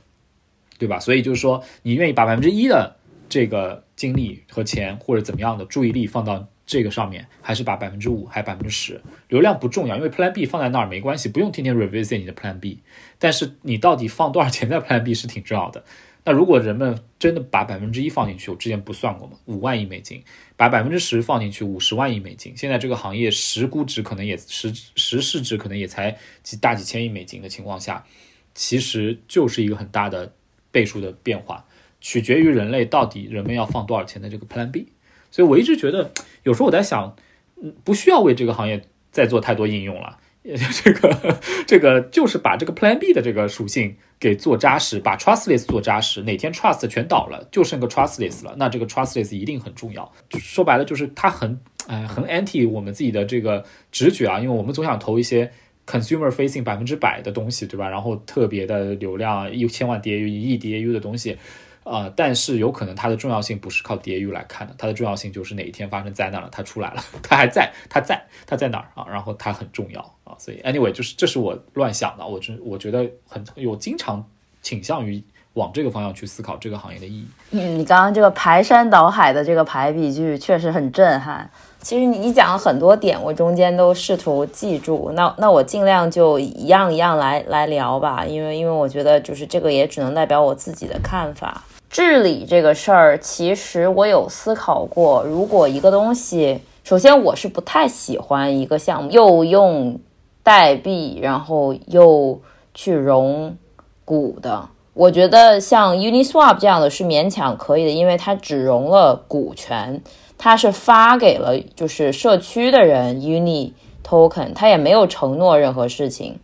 [0.80, 0.99] 对吧？
[0.99, 2.95] 所以就是说，你愿意把百分之一的
[3.30, 8.99] 这个精力和钱或者怎么样的注意力放到这个上面，还是把百分之五，还百分之十？
[9.28, 12.80] 流量不重要，因为 Plan B 放在那儿没关系，不用天天 revisit 你的 Plan B。
[13.20, 15.84] 但是你到底放多少钱在 Plan B 是挺重要的。
[16.24, 20.24] 那如果人们真的把百分之一放进去，我之前不算过嘛，五万亿美金，
[20.56, 22.54] 把百分之十放进去，五十万亿美金。
[22.56, 28.06] 现在这个行业实估值可能也实实市值可能也才几大几千亿美金的情况下，
[28.54, 30.32] 其实就是一个很大的。
[30.74, 31.66] 倍数的变化
[32.00, 34.88] 取决于人类到底人们要放多少钱的这个 Plan B，
[35.30, 36.14] 所以我一直觉得
[36.44, 37.14] 有时候我在想，
[37.62, 40.18] 嗯，不需要为这个行业再做太多应用了，
[40.84, 50.12] 这个这个就是把这个 Plan B 的这个属性给做扎实，把 Trustless 做扎实，哪天 Trust 全倒了，就剩个 Trustless 了，那这个 Trustless 一定很重要。
[50.39, 55.52] 说白了就是它很哎很 anti 我们自己的这个直觉啊，因为我们总想投一些。
[55.88, 57.89] consumer facing 百分之百的东西，对吧？
[57.89, 61.36] 然后特别的流量，一千万 DAU、一亿 DAU 的东西，
[61.84, 69.06] 啊，但是有可能它的重要性不是靠 DAU 来看的，它的重要性就是哪一天发生灾难了，它出来了，它还在，它在，它在哪儿啊？
[69.10, 74.24] 然后它很重要啊，所以 anyway，就是这是我乱想的，我真我觉得很，我经常
[74.62, 75.24] 倾向于
[75.54, 77.28] 往这个方向去思考这个行业的意义。
[77.50, 81.50] 嗯，你刚刚这个排山倒海的这个排比句确实很震撼。
[81.82, 85.12] 其实你讲了很多点，我中间都试图记住。
[85.16, 91.64] 那那我尽量就一样一样来来聊吧，因为因为我觉得就是这个也只能代表我自己的看法。
[91.92, 100.00] 治理这个事儿，其实我有思考过，如果一个东西首先，我是不太喜欢一个项目又用
[100.42, 102.39] 代币，然后又
[102.74, 103.58] 去融
[104.06, 104.70] 股的。
[104.94, 110.02] 我觉得像 Uniswap 这样的是勉强可以的，因为它只融了股权，
[110.38, 113.74] 它是发给了就是社区的人 Uni
[114.06, 116.39] Token，它也没有承诺任何事情，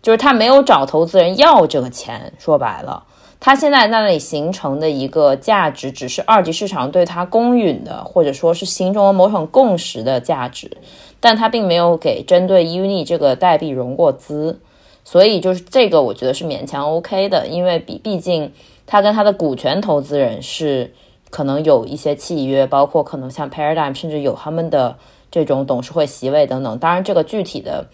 [0.00, 2.32] 就是它没有找投资人要这个钱。
[2.38, 3.04] 说白了，
[3.38, 10.70] 它现在那里形成的一个价值，只是二级市场对它公允的，或者说是形成了某种共识的价值，
[11.20, 14.60] 但它并没有给针对 Uni 这个代币融过资。
[15.04, 18.52] 所以就是这个，我觉得是勉强 OK 的，因为毕毕竟
[18.86, 20.92] 他跟他的股权投资人是
[21.30, 24.96] 可能有一些契约，包括可能像 Paradigm，甚至有他们的
[25.30, 26.78] 这种董事会席位等等。
[26.78, 27.86] 当然，这个具体的，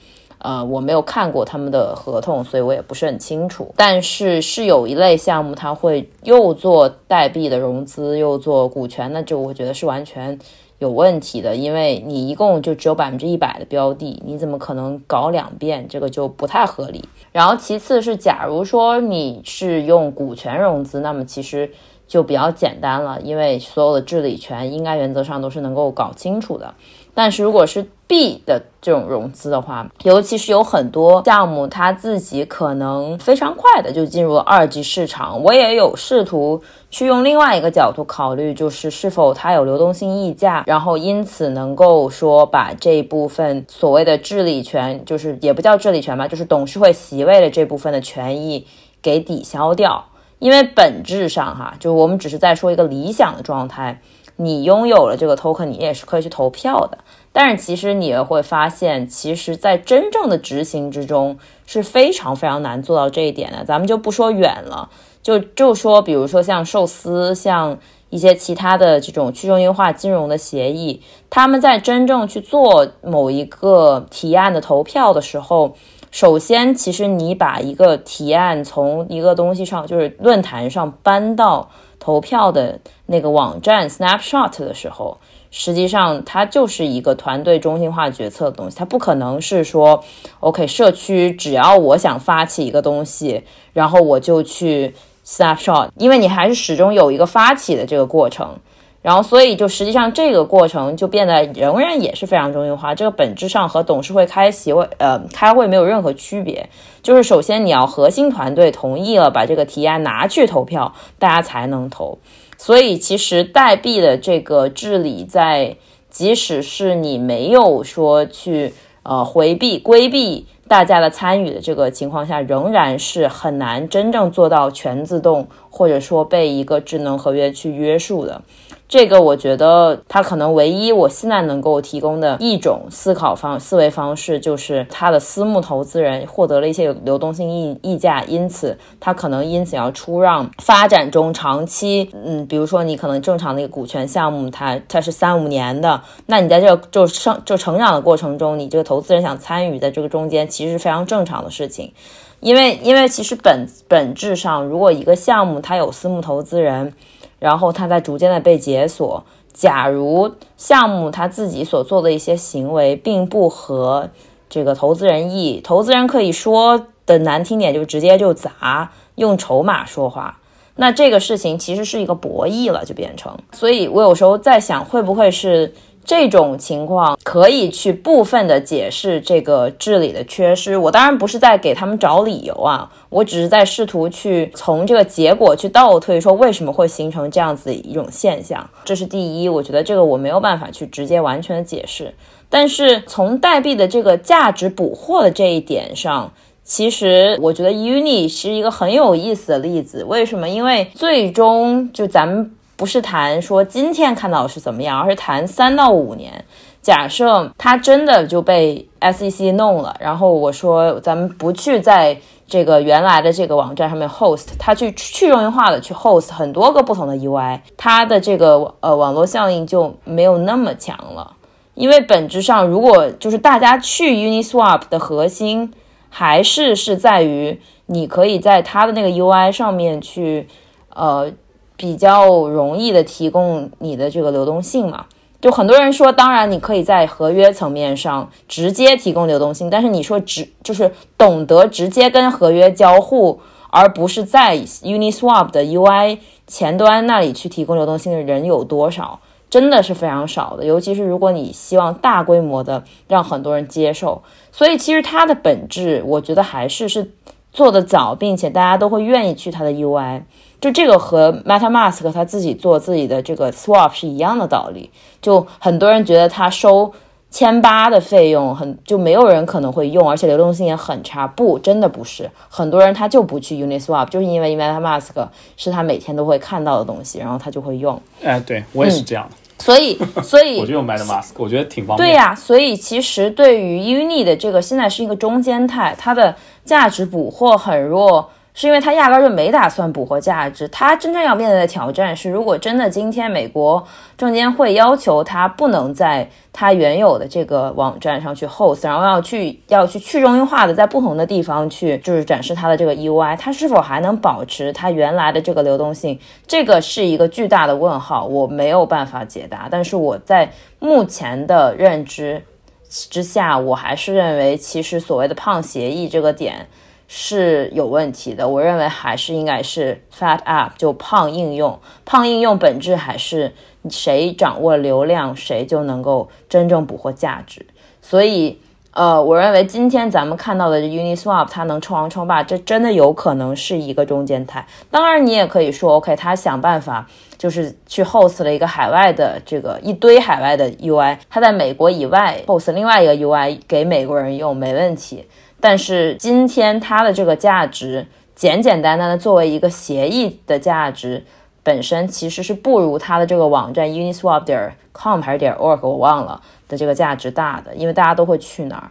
[0.43, 3.72] 呃，我没有看过他们的合同，所以我也不是很清楚。
[3.76, 10.38] 但是是有一类项目，他会又做代币的融资，又做股权，那就我觉得是完全。
[10.78, 15.86] 有问题的，因为你一共就只有百分之一百的标的，你怎么可能搞两遍？
[15.88, 17.05] 这个就不太合理。
[17.30, 21.70] 然后其次是，假如说你是用股权融资，那么其实
[22.09, 26.74] 就比较简单了，因为所有的治理权应该原则上都是能够搞清楚的。
[27.14, 35.42] 但是如果是 B 的这种融资的话，尤其是有很多项目，它自己可能非常快的就进入了二级市场。
[35.42, 48.66] 我也有试图去用另外一个角度考虑，就是是否它有流动性溢价，然后因此能够说把这部分所谓的治理权，就是也不叫治理权吧，就是董事会席位的这部分的权益
[49.00, 50.04] 给抵消掉。
[50.38, 54.00] 因为本质上哈，就我们只是在说一个理想的状态。
[54.37, 56.99] 你拥有了这个 token，你也是可以去投票的。
[57.35, 63.64] 但是其实你也会发现，其实，在真正的执行之中是非常非常难做到这一点的。
[63.64, 64.91] 咱们就不说远了，
[65.22, 67.78] 就就说，比如说像寿司，像
[68.11, 75.74] 一些其他的这种去中心化金融的协议，他们在真正去做某一个提案的投票的时候，
[76.11, 81.70] 首先，其实你把一个提案从一个东西上，就是论坛上搬到。
[82.03, 85.18] 投票的那个网站 Snapshot 的时候，
[85.53, 90.03] 实际上它就是一个团队中心化决策的东西，它不可能是说
[90.40, 94.92] ，OK，社区只要我想发起一个东西，然后我就去
[95.24, 98.59] Snapshot，因为你还是始终有一个发起的这个过程。
[99.03, 102.94] 然后，所以就实际上这个过程就变得仍然也是非常中心化。
[102.94, 106.68] 这个本质上和董事会开席会呃开会没有任何区别。
[107.03, 112.16] 就是首先你要核心团队同意了，把这个提案拿去投票，大家才能投。
[112.57, 115.76] 所以其实代币的这个治理，在
[116.09, 118.72] 即使是你没有说去
[119.03, 128.42] 呃回避规避大家的参与的这个情况下，仍然是很难真正做到全自动，或者说被一个智能合约去约束的。
[128.88, 151.94] 这个我觉得，它可能唯一我现在能够提供的一种思考方思维方式，就是它的私募投资人获得了一些流动性溢溢价，因此它可能因此要出让发展中长期，嗯，比如说你可能正常的一个股权项目，它它是三五年的，那你在这就生就成长的过程中，你这个投资人想参与的这个中间，其实是非常正常的事情，
[152.43, 156.93] 因为因为其实本本质上，如果一个项目它有私募投资人。
[157.38, 159.24] 然后它在逐渐的被解锁。
[159.53, 164.11] 假如项目他自己所做的一些行为并不合
[164.49, 170.38] 这个投资人意，投资人可以说的难听点，就直接就砸，用筹码说话。
[170.76, 173.36] 那这个事情其实是一个博弈了，就变成。
[173.51, 175.74] 所以我有时候在想，会不会是？
[176.05, 180.76] 这种情况可以去部分的解释这个治理的缺失。
[180.76, 188.68] 我当然不是在给他们找理由啊，我只是在试图去从这个结果去倒推，说为什么会形成这样子一种现象。
[188.84, 192.12] 这是第一，我觉得这个我没有办法去直接完全的解释。
[192.48, 196.32] 但是从代币的这个价值捕获的这一点上，
[196.64, 200.05] 其实我觉得 Uni 是一个很有意思的例子。
[200.05, 200.48] 为什么？
[200.48, 202.53] 因为最终就咱们。
[202.83, 206.45] 不是谈说今天看到是怎么样，而是谈三到五年。
[206.80, 221.35] 假设他真的就被 SEC 弄了，然后我说咱们不去在这个原来的这个网站上面 host，他去去中心化的去 host 很多个不同的 UI，它的这个呃网络效应就没有那么强了。
[221.74, 225.72] 因为本质上，如果就是大家去 Uniswap 的核心
[226.09, 230.49] 还是是在于你可以在它的那个 UI 上面去
[230.89, 231.30] 呃。
[231.76, 235.06] 比较容易的提供你的这个流动性嘛，
[235.40, 249.18] 就很多人说，当然你可以在合约层面上直接提供流动性，但是你说直就是懂得直接跟合约交互，而不是在 Uniswap 的 UI 前端那里去提供流动性的人有多少？
[249.50, 257.10] 真的是非常少的，尤其是如果你希望大规模的让很多人接受，所以其实它的本质，我觉得还是是
[257.52, 260.22] 做的早，并且大家都会愿意去它的 UI。
[260.62, 264.88] 就这个和 MetaMask 他自己做自己的这个 Swap 是一样的道理。
[265.20, 266.92] 就很多人觉得他收
[267.30, 271.26] 千八的费用很，就没有人可能会用，而且流动性也很差。
[271.26, 275.08] 不，真的不是，很多人他就不去 Uniswap，就是因为 MetaMask
[275.56, 278.00] 是他每天都会看到的东西，然后他就会用。
[278.22, 279.36] 哎，对我也是这样的。
[279.58, 282.08] 所以， 所以我就用 MetaMask，我觉得挺方便。
[282.08, 286.34] 对呀，所以其实对于 Uni 的这个现在是一个中间态，它的
[286.64, 290.68] 价值捕获很弱，是因为他压根儿就没打算捕获价值。
[290.68, 293.82] 他真正要面对的挑战是，如果真的今天美国
[294.16, 306.18] 证监会要求他不能在他原有的这个网站上去 host，然后要去要去去中心化的在不同的地方去就是展示他的这个 UI，他是否还能保持它原来的这个流动性？
[306.46, 309.66] 这个是一个巨大的问号，我没有办法解答。
[309.70, 312.42] 但是我在目前的认知
[312.88, 316.66] 之下，我还是认为，其实所谓的胖协议这个点
[317.14, 318.48] 是有问题的。
[318.48, 323.52] 我认为还是应该是 fat app，就胖应用，胖应用本质还是。
[323.90, 327.66] 谁掌握流量，谁就能够真正捕获价值。
[328.00, 328.56] 所以，
[328.92, 334.64] 呃，我认为今天咱们看到的 Uniswap，它能称王称霸，这真的有可能是一个中间态。
[334.88, 337.04] 当然，你也可以说，OK，他想办法
[337.36, 345.26] 就是去 host 了一个海外的这个一堆海外的 UI，他在美国以外 host 另外一个 UI 给美国人用，没问题。
[345.62, 348.04] 但是今天它的这个价值，
[348.34, 351.24] 简简单单的作为一个协议的价值。
[351.64, 358.90] 本身其实是不如它的这个网站 Uniswap 点 com 还是点 org 我忘了的这个价值大的，因为大家都会去那儿，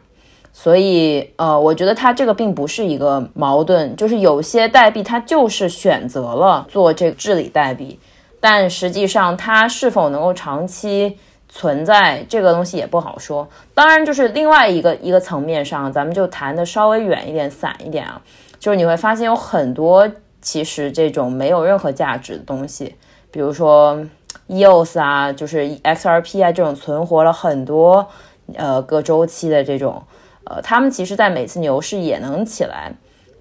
[0.54, 8.00] 所以呃，我觉得它这个并不是一个矛盾，就是有些代币它就是选择了做这个治理代币，
[8.40, 11.18] 但实际上它是否能够长期
[11.52, 13.48] 存在这个东西也不好说。
[13.76, 18.20] 当然，就是另外一个一个层面上，咱们就谈的稍微远一点、散一点啊，
[18.58, 20.10] 就是你会发现有很多。
[20.44, 22.96] 其实这种没有任何价值的东西，
[23.30, 24.04] 比如说
[24.48, 28.08] EOS 啊，就是 XRP 啊，这种存活了很多
[28.56, 30.02] 呃个周期的这种，
[30.46, 32.92] 呃，他们其实在每次牛市也能起来。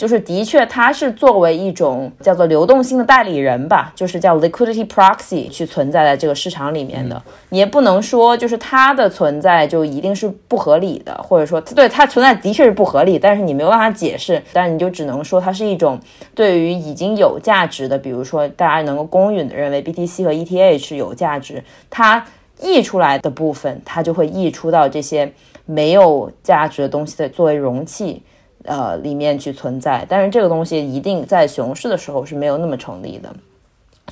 [0.01, 7.23] 就是的确，它是作为一种叫做流动性的代理人吧，就是叫 liquidity proxy 去存在在这个市场里面的。
[7.51, 16.01] 你也不能说就是它的存在就一定是不合理的，或者说对它存在的确是不合理，但是你没有办法解释，但是你就只能说它是一种
[16.35, 22.25] 对于已经有价值的，比如说大家能够公允的认为 BTC 和 ETH 有价值，它
[22.63, 25.31] 溢出来的部分，它就会溢出到这些
[25.67, 28.23] 没有价值的东西的作为容器。
[28.65, 33.35] 呃，里面去存在，但是这个东西一定在熊市的时候是没有那么成立的，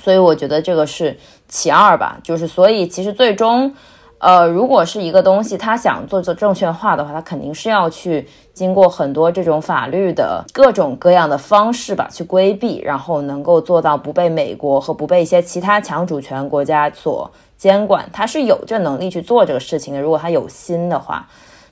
[0.00, 1.14] 所以我觉得这个是
[1.48, 2.18] 其二吧。
[2.22, 3.70] 就是所以其实最终，
[4.18, 20.00] 呃，如果是一个东西，它想做做证券化的话，它肯定是要去经过很多这种法律的各种各样的方式吧，去规避，然后能够做到不被美国和不被一些其他强主权国家所监管，它是有这能力去做这个事情的。
[20.00, 21.28] 如果它有心的话。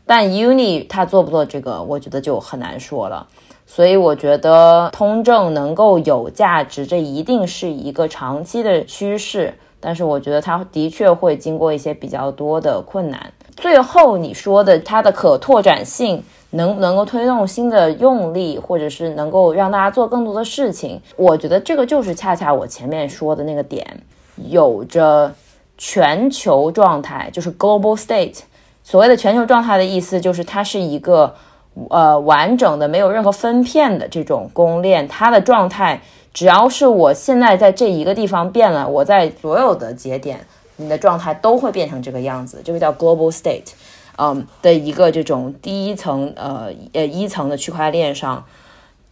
[0.07, 3.27] 但 Uni 它做不做这个，我觉得就很难说了。
[3.67, 9.53] 所以我觉得通证能够有价值，这一定是一个长期的趋势。
[9.81, 13.33] 但是我觉得它的确会经过一些比较多的困难。
[13.57, 23.85] 最后你说的它的可拓展性能不能够推动新的用力，或者是能够让大家做更多的事情，我觉得这个就是恰恰我前面说的那个点，
[24.49, 25.35] 有着
[25.77, 28.41] 全球状态，就是 global state。
[28.87, 31.35] 所谓的全球状态的意思，就是它是一个
[31.91, 35.09] 呃完整的、没有任何分片的这种公链。
[35.09, 36.01] 它的状态，
[36.33, 42.63] 只要是我现在在这一个地方变了，我在所有的节点，你的状态都会变成这个样子。
[42.65, 43.73] 这个叫 global state，
[44.19, 48.45] 嗯，的一个这种第一层呃呃一层的区块链上，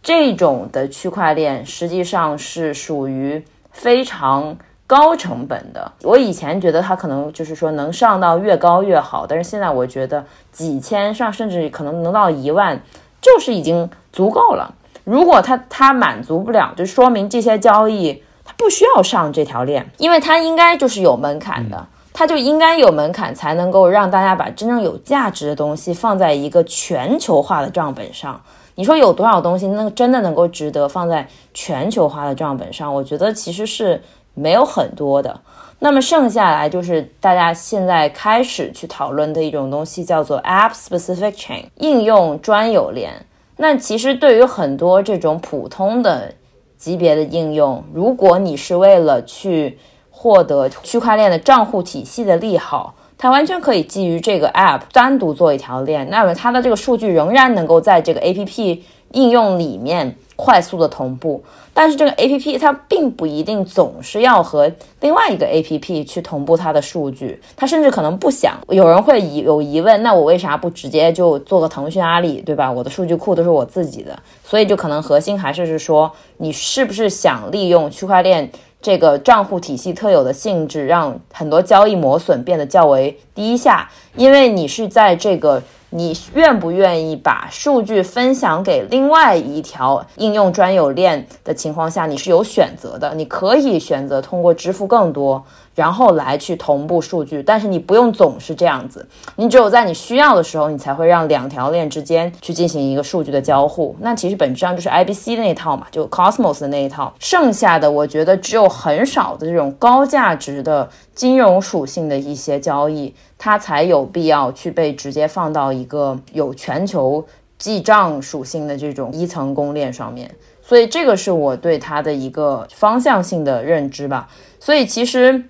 [0.01, 4.57] 这种的区块链实际上是属于非常。
[4.87, 12.79] 高成本的，我以前觉得它可能就是说能上到越高越好，但是现在我觉得几千上甚至可能能到一万，
[13.19, 14.75] 就是已经足够了。
[15.03, 28.39] 如果它它满足不了，就说明这些交易它不需要上这条链，因为它应该就是有门槛的，它就应该有门槛才能够让大家把真正有价值的东西放在一个全球化的账本上。
[28.75, 32.93] 你说有多少东西那真的能够值得放在全球化的账本上？
[32.93, 33.99] 我觉得其实是。
[34.35, 35.41] 没有很多的，
[35.79, 43.25] 那么剩下来就是大家现在开始去讨论的一种东西，叫做 App Specific Chain 应用专有链。
[43.57, 46.33] 那其实对于很多这种普通的
[46.77, 49.79] 级别的应用，如果你是为了去
[50.11, 58.81] 获得区块链的账户体系的利好，它完全可以基于这个 App 单独做一条链，那么它的这个数据仍然能够在这个 APP
[59.15, 61.43] 应用里面快速的同步。
[61.73, 68.57] 但是这个 A P P 它并不一定总是要和另外一个 A P P 去同步它的数据，它甚至可能不想。
[68.69, 72.71] 有人会疑有疑问，那我为啥不直接就做个腾讯、阿里，对吧？
[72.71, 78.49] 我的数据库都是我自己的，所以就可能核心还是是说，你是不是想利用区块链
[78.81, 83.89] 这个账户体系特有的性质，让很多交易磨损变得较为低下？
[84.15, 85.61] 因为你是在这个。
[85.91, 93.13] 你愿不愿意把数据分享给另外一条应用专有链的情况下，你是有选择的。
[93.15, 95.41] 你可以选择通过支付更多，
[95.73, 99.07] 然后来去同步数据，但是你不用总是这样子。
[99.37, 103.95] 你只有在你需要的时候，你才会让两条链之间去进行一个数据的交互。
[104.01, 107.13] 那其实本质上就是 IBC 那一套嘛，就 Cosmos 的那一套。
[107.19, 113.13] 剩下的，我觉得只有很少的这种高价值的金融属性的一些交易。
[113.37, 117.25] 它才有必要去被直接放到一个有全球
[117.57, 124.27] 记账属性的这种一层公链上面，所以这个是我对它的一个方向性的认知吧。
[124.59, 125.43] 所以其实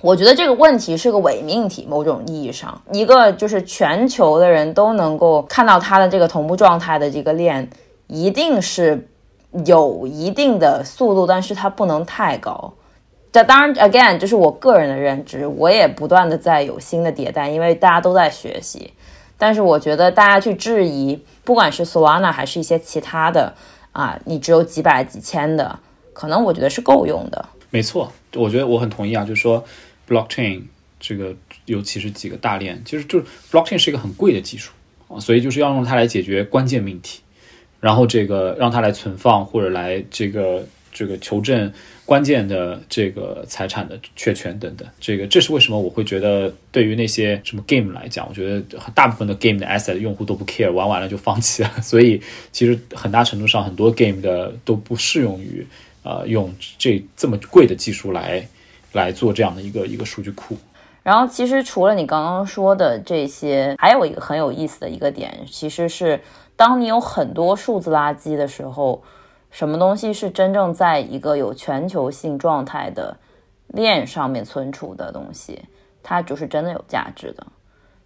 [0.00, 7.68] 我觉得这个问题是个伪命题，某种意义上，一个就是全球的人都能够看到它的这个同步状态的这个链，
[8.06, 9.08] 一定是
[9.66, 12.74] 有一定的速度，但是它不能太高。
[13.30, 18.92] 这当然，again，就是我个人的认知，我也不断的在有新的迭代，因为大家都在学习。
[19.36, 23.54] 但是我觉得大家去质疑，不管是 Solana 还是一些其他的
[23.92, 25.78] 啊，你只有几百几千的，
[26.12, 27.48] 可能我觉得是够用的。
[27.70, 29.62] 没错，我觉得我很同意啊，就是说
[30.08, 30.62] blockchain
[30.98, 31.32] 这个，
[31.66, 34.72] 尤其是几个大链，其实就是 blockchain 是一个很贵的技术
[35.06, 37.20] 啊，所以就是要用它来解决关键命题，
[37.78, 40.66] 然后这个让它来存放或者来这个
[40.98, 41.72] 这个求证。
[42.04, 48.62] 关键的这个财产的确权等等，这个这是为什么我会觉得对于那些什么 game 来讲，我觉得
[48.94, 51.70] 大部分的 game 的 asset 用户都不 care，玩完了就放弃了。
[51.84, 52.18] 所以
[52.50, 55.66] 其实很大程度上，很多 game 的都不适用于
[56.02, 58.48] 呃用这这么贵的技术来
[58.94, 60.56] 来做这样的一个一个数据库。
[61.02, 66.18] 然后其实除了你刚刚说的这些，还有一个很有意思的一个点，其实是
[66.56, 69.04] 当你有很多数字垃圾的时候。
[69.50, 73.16] 什么东西是真正在一个有全球性状态的
[73.68, 75.64] 链上面存储的东西？
[76.02, 77.46] 它就是真的有价值的。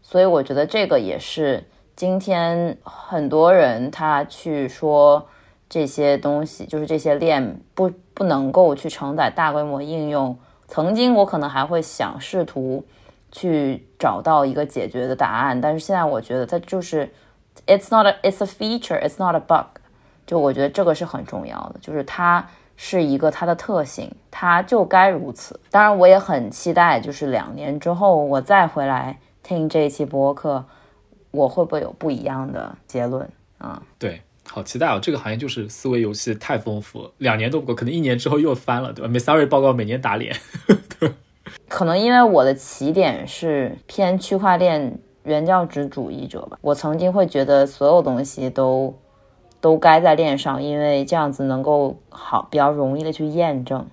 [0.03, 1.65] 所以我觉得这个也是
[1.95, 5.27] 今天很多人他去说
[5.69, 10.37] 这些东西，就是这些链不不能够去承载大规模应用。
[10.69, 12.85] 曾经我可能还会想试图
[13.31, 17.09] 去找到一个解决的答案，但是现在我觉得它就是
[17.67, 19.72] ，it's not a it's a feature, it's not a bug。
[20.33, 22.43] 就我觉得这个是很重要的，就是它
[22.75, 25.61] 是一个它的特性，它就该如此。
[25.71, 30.65] 当然，我也很期待，就是两年之后我再回来听这一期播客，
[31.33, 33.29] 我会不会有不一样的结论
[33.59, 33.83] 啊？
[33.99, 34.99] 对，好期待哦！
[34.99, 40.35] 这个行业就是思维游戏太丰富，两年都不够，可能一年之后又翻了，对吧 m i s s r y 报告每年打脸。
[41.69, 48.99] 可能因为我的起点是偏区块链原教旨主义者吧，我曾经会觉得所有东西都。
[49.63, 53.87] 都该在链上，因为这样子能够好比较容易的去验证。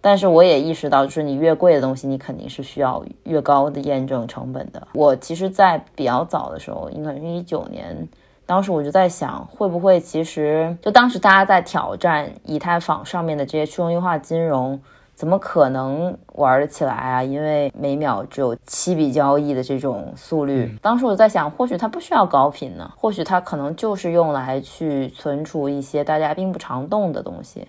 [0.00, 4.86] 但是我也意识到，就是你越贵的东西，你肯定是需要越高的验证成本的。
[4.92, 8.08] 我其实，在比较早的时候，应该是一九年，
[8.46, 14.80] 当时我就在想，会不会其实就当时大家在挑战以太坊上面的这些去中心化金融。
[15.20, 17.22] 怎么可能玩得起来啊？
[17.22, 20.74] 因为每秒只有七笔交易的这种速率。
[20.80, 27.68] 当时我在想，或许它不需要高频呢，或许它可能就是用来去存储一些大家并不常动的东西。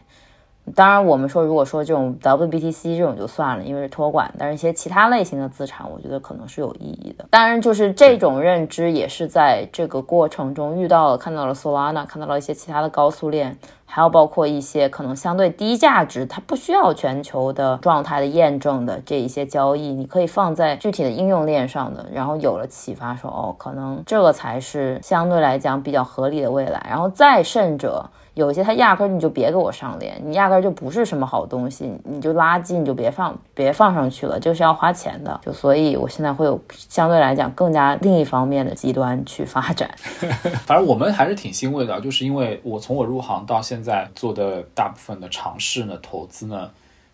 [0.73, 7.25] 当然，我们说如果说这种 WBTC 这种就算了，因为是托管，但是一些其他类型的资产，我觉得可能是有意义的。
[7.31, 13.57] 当然，就是这种认知也是在这个过程中遇到了，看到了 Solana，看到了一些其他的高速链。
[13.93, 26.85] 还有包括一些可能相对低价值，它不需要全球的状态的验证的这一些交易，你可以放在具体的应用链上的，然后有了启发，说哦，可能这个才是相对来讲比较合理的未来。
[26.89, 28.09] 然后再甚者。
[28.33, 35.37] 有些它压根儿你就别给我上链，你压根儿就不是什么好东西，你就垃圾，你就别放，别放上去了，就是要花钱的。
[35.43, 39.91] 就所以，我现在会有相对来讲更加另一方面的极端去发展。
[40.65, 43.80] 反正我们还是挺欣慰的，就是因为我从我入行到现在
[44.13, 46.71] 做的大部分的尝试呢，投资呢，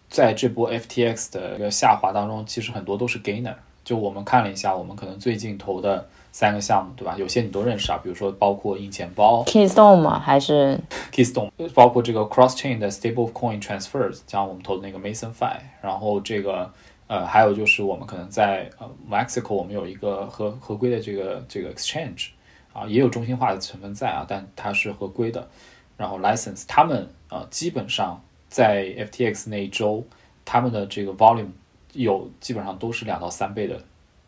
[0.09, 3.55] 在这波 FTX 的一个下滑当中，其实很多都是 gainer。
[3.83, 7.15] 就我们看了一下，我们可能最近投的三个项目，对吧？
[7.17, 10.19] 有些你都认识啊，比如说包括硬钱包 Keystone 吗？
[10.19, 10.77] 还是
[11.09, 16.69] Keystone，包括这个 Cross Chain 的 Stable Coin Transfers，像我们投的那个 Mason Fi，然后这个
[17.07, 22.31] 呃，还有就是我们可能在呃 Mexico，我们有一个合合规的这个这个 Exchange
[22.73, 25.47] 啊，也有中心化的成分在啊，但它是合规的，
[25.97, 30.05] 然后 License，他们呃基本上在 FTX 那一周，
[30.45, 31.49] 他们的这个 Volume
[31.93, 33.81] 有基本上都是两到三倍的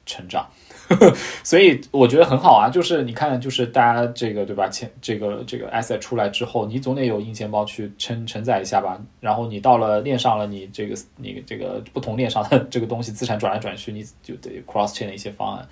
[0.06, 0.50] 成长。
[1.44, 4.68] 所以我觉得很好啊，就是你看，就是大家这个对吧？
[4.68, 9.00] 钱这个这个 asset 出来之后，你总得有硬钱包去承承载一下吧。
[9.20, 15.68] 然后你到了链上了，你这个你这个不同链上的这个东西资产转来转去，你就得 cross chain 的一些方案。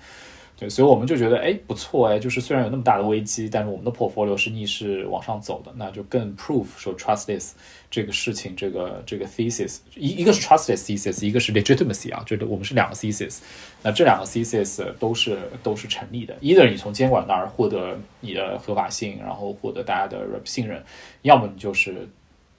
[0.58, 7.52] 对，所以我们就觉得，哎，不错哎，就是虽然有那么大的危机，但是我们的 portfolio 是逆势往上走的，那就更 proof 说 trustless
[7.88, 13.38] 这个事情，这个这个 thesis 一一个是 trustless thesis，一个是 legitimacy 啊，就是我们是两个 thesis，
[13.84, 16.34] 那这两个 thesis 都是都是成立的。
[16.40, 20.82] either 你从监管那儿获得你的合法性，然后获得大家的信任，
[21.22, 22.08] 要么你就是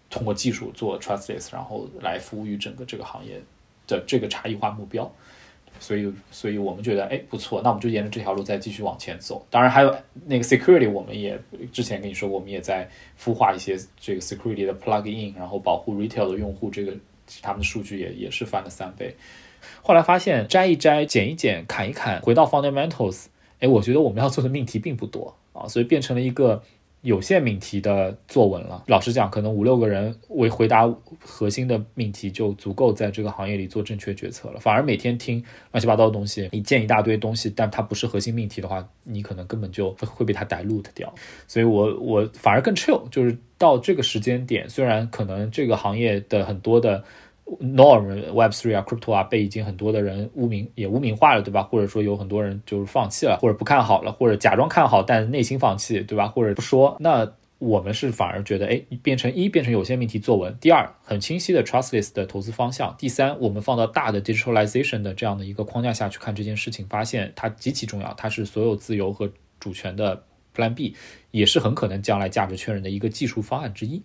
[0.09, 3.41] 通过技术做 trustless，然后来服务于整个这个行业
[3.87, 5.13] 的这个差异化目标。
[5.79, 9.45] 所以，所以我们觉得，哎，不错，那我们就沿着这条路再继续往前走。
[9.49, 11.39] 当然，还有那个 security，我们也
[11.71, 16.93] 之前跟你说，我们也在孵化一些这个 security 的 plug in，然后保护 retail 的用户，这个
[17.41, 19.15] 他们的数据也也是翻了三倍。
[19.81, 23.25] 后来发现摘一摘、剪一剪、砍一砍，回到 fundamentals，
[23.59, 26.61] 哎，我觉得我们要做的命题并不多啊，所以变成了一个。
[27.01, 28.83] 有限命题的作文了。
[28.87, 30.87] 老实讲，可能五六个人为回答
[31.23, 34.59] 核心的命题就足够在这个行业里做正确决策了。
[34.59, 41.13] 反而每天听乱七八糟的东西，你见一大堆东西，但它不是核心命题的话，你可能根本就会被它 dilute 掉。
[41.47, 47.03] 所以我我反而更 chill，就是到这个时间点，虽然可能这个行业的很多的。
[47.59, 51.63] Norm Web Three 啊，Crypto 啊，被已经很多的人污名也污名化了，对吧？
[51.63, 56.27] 或者说有很多人就是放弃了，或者不看好了，或者假装看好但内心放弃，对吧？
[56.27, 60.55] 或者不说，那我们是反而觉得，哎，变成一变成有限命题作文。
[60.61, 62.95] 第二，很清晰的 Trustless 的投资方向。
[62.97, 69.29] 第三，我们放到大的 Digitalization 的这样的一个框架下去看这件事情，发现它极其重要，它是所有自由和
[69.59, 70.23] 主权的
[70.55, 70.95] Plan B，
[71.31, 74.01] 也是很可能将来价值确认的一个技术方案之一。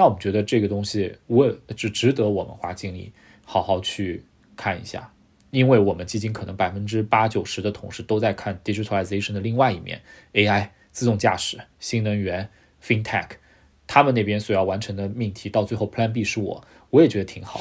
[0.00, 3.12] 那我们觉得这个东西，我只值得我们花精力
[3.44, 4.24] 好好去
[4.56, 5.12] 看一下，
[5.50, 10.00] 因为我们基金可能百分之八九十的同事都在看 digitalization 的另外一面
[10.32, 12.48] ，AI、自动驾驶、新能源、
[12.82, 13.26] FinTech，
[13.86, 17.60] 他们那边所要完成的命题，到最后 Plan B 是我，我也觉得挺好。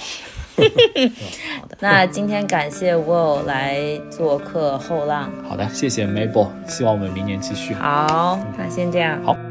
[1.59, 5.29] 好的，那今天感谢 Will 来做客后浪。
[5.43, 7.73] 好的，谢谢 Mabel，希望我们明年继续。
[7.73, 9.21] 好，那先这样。
[9.25, 9.48] 好。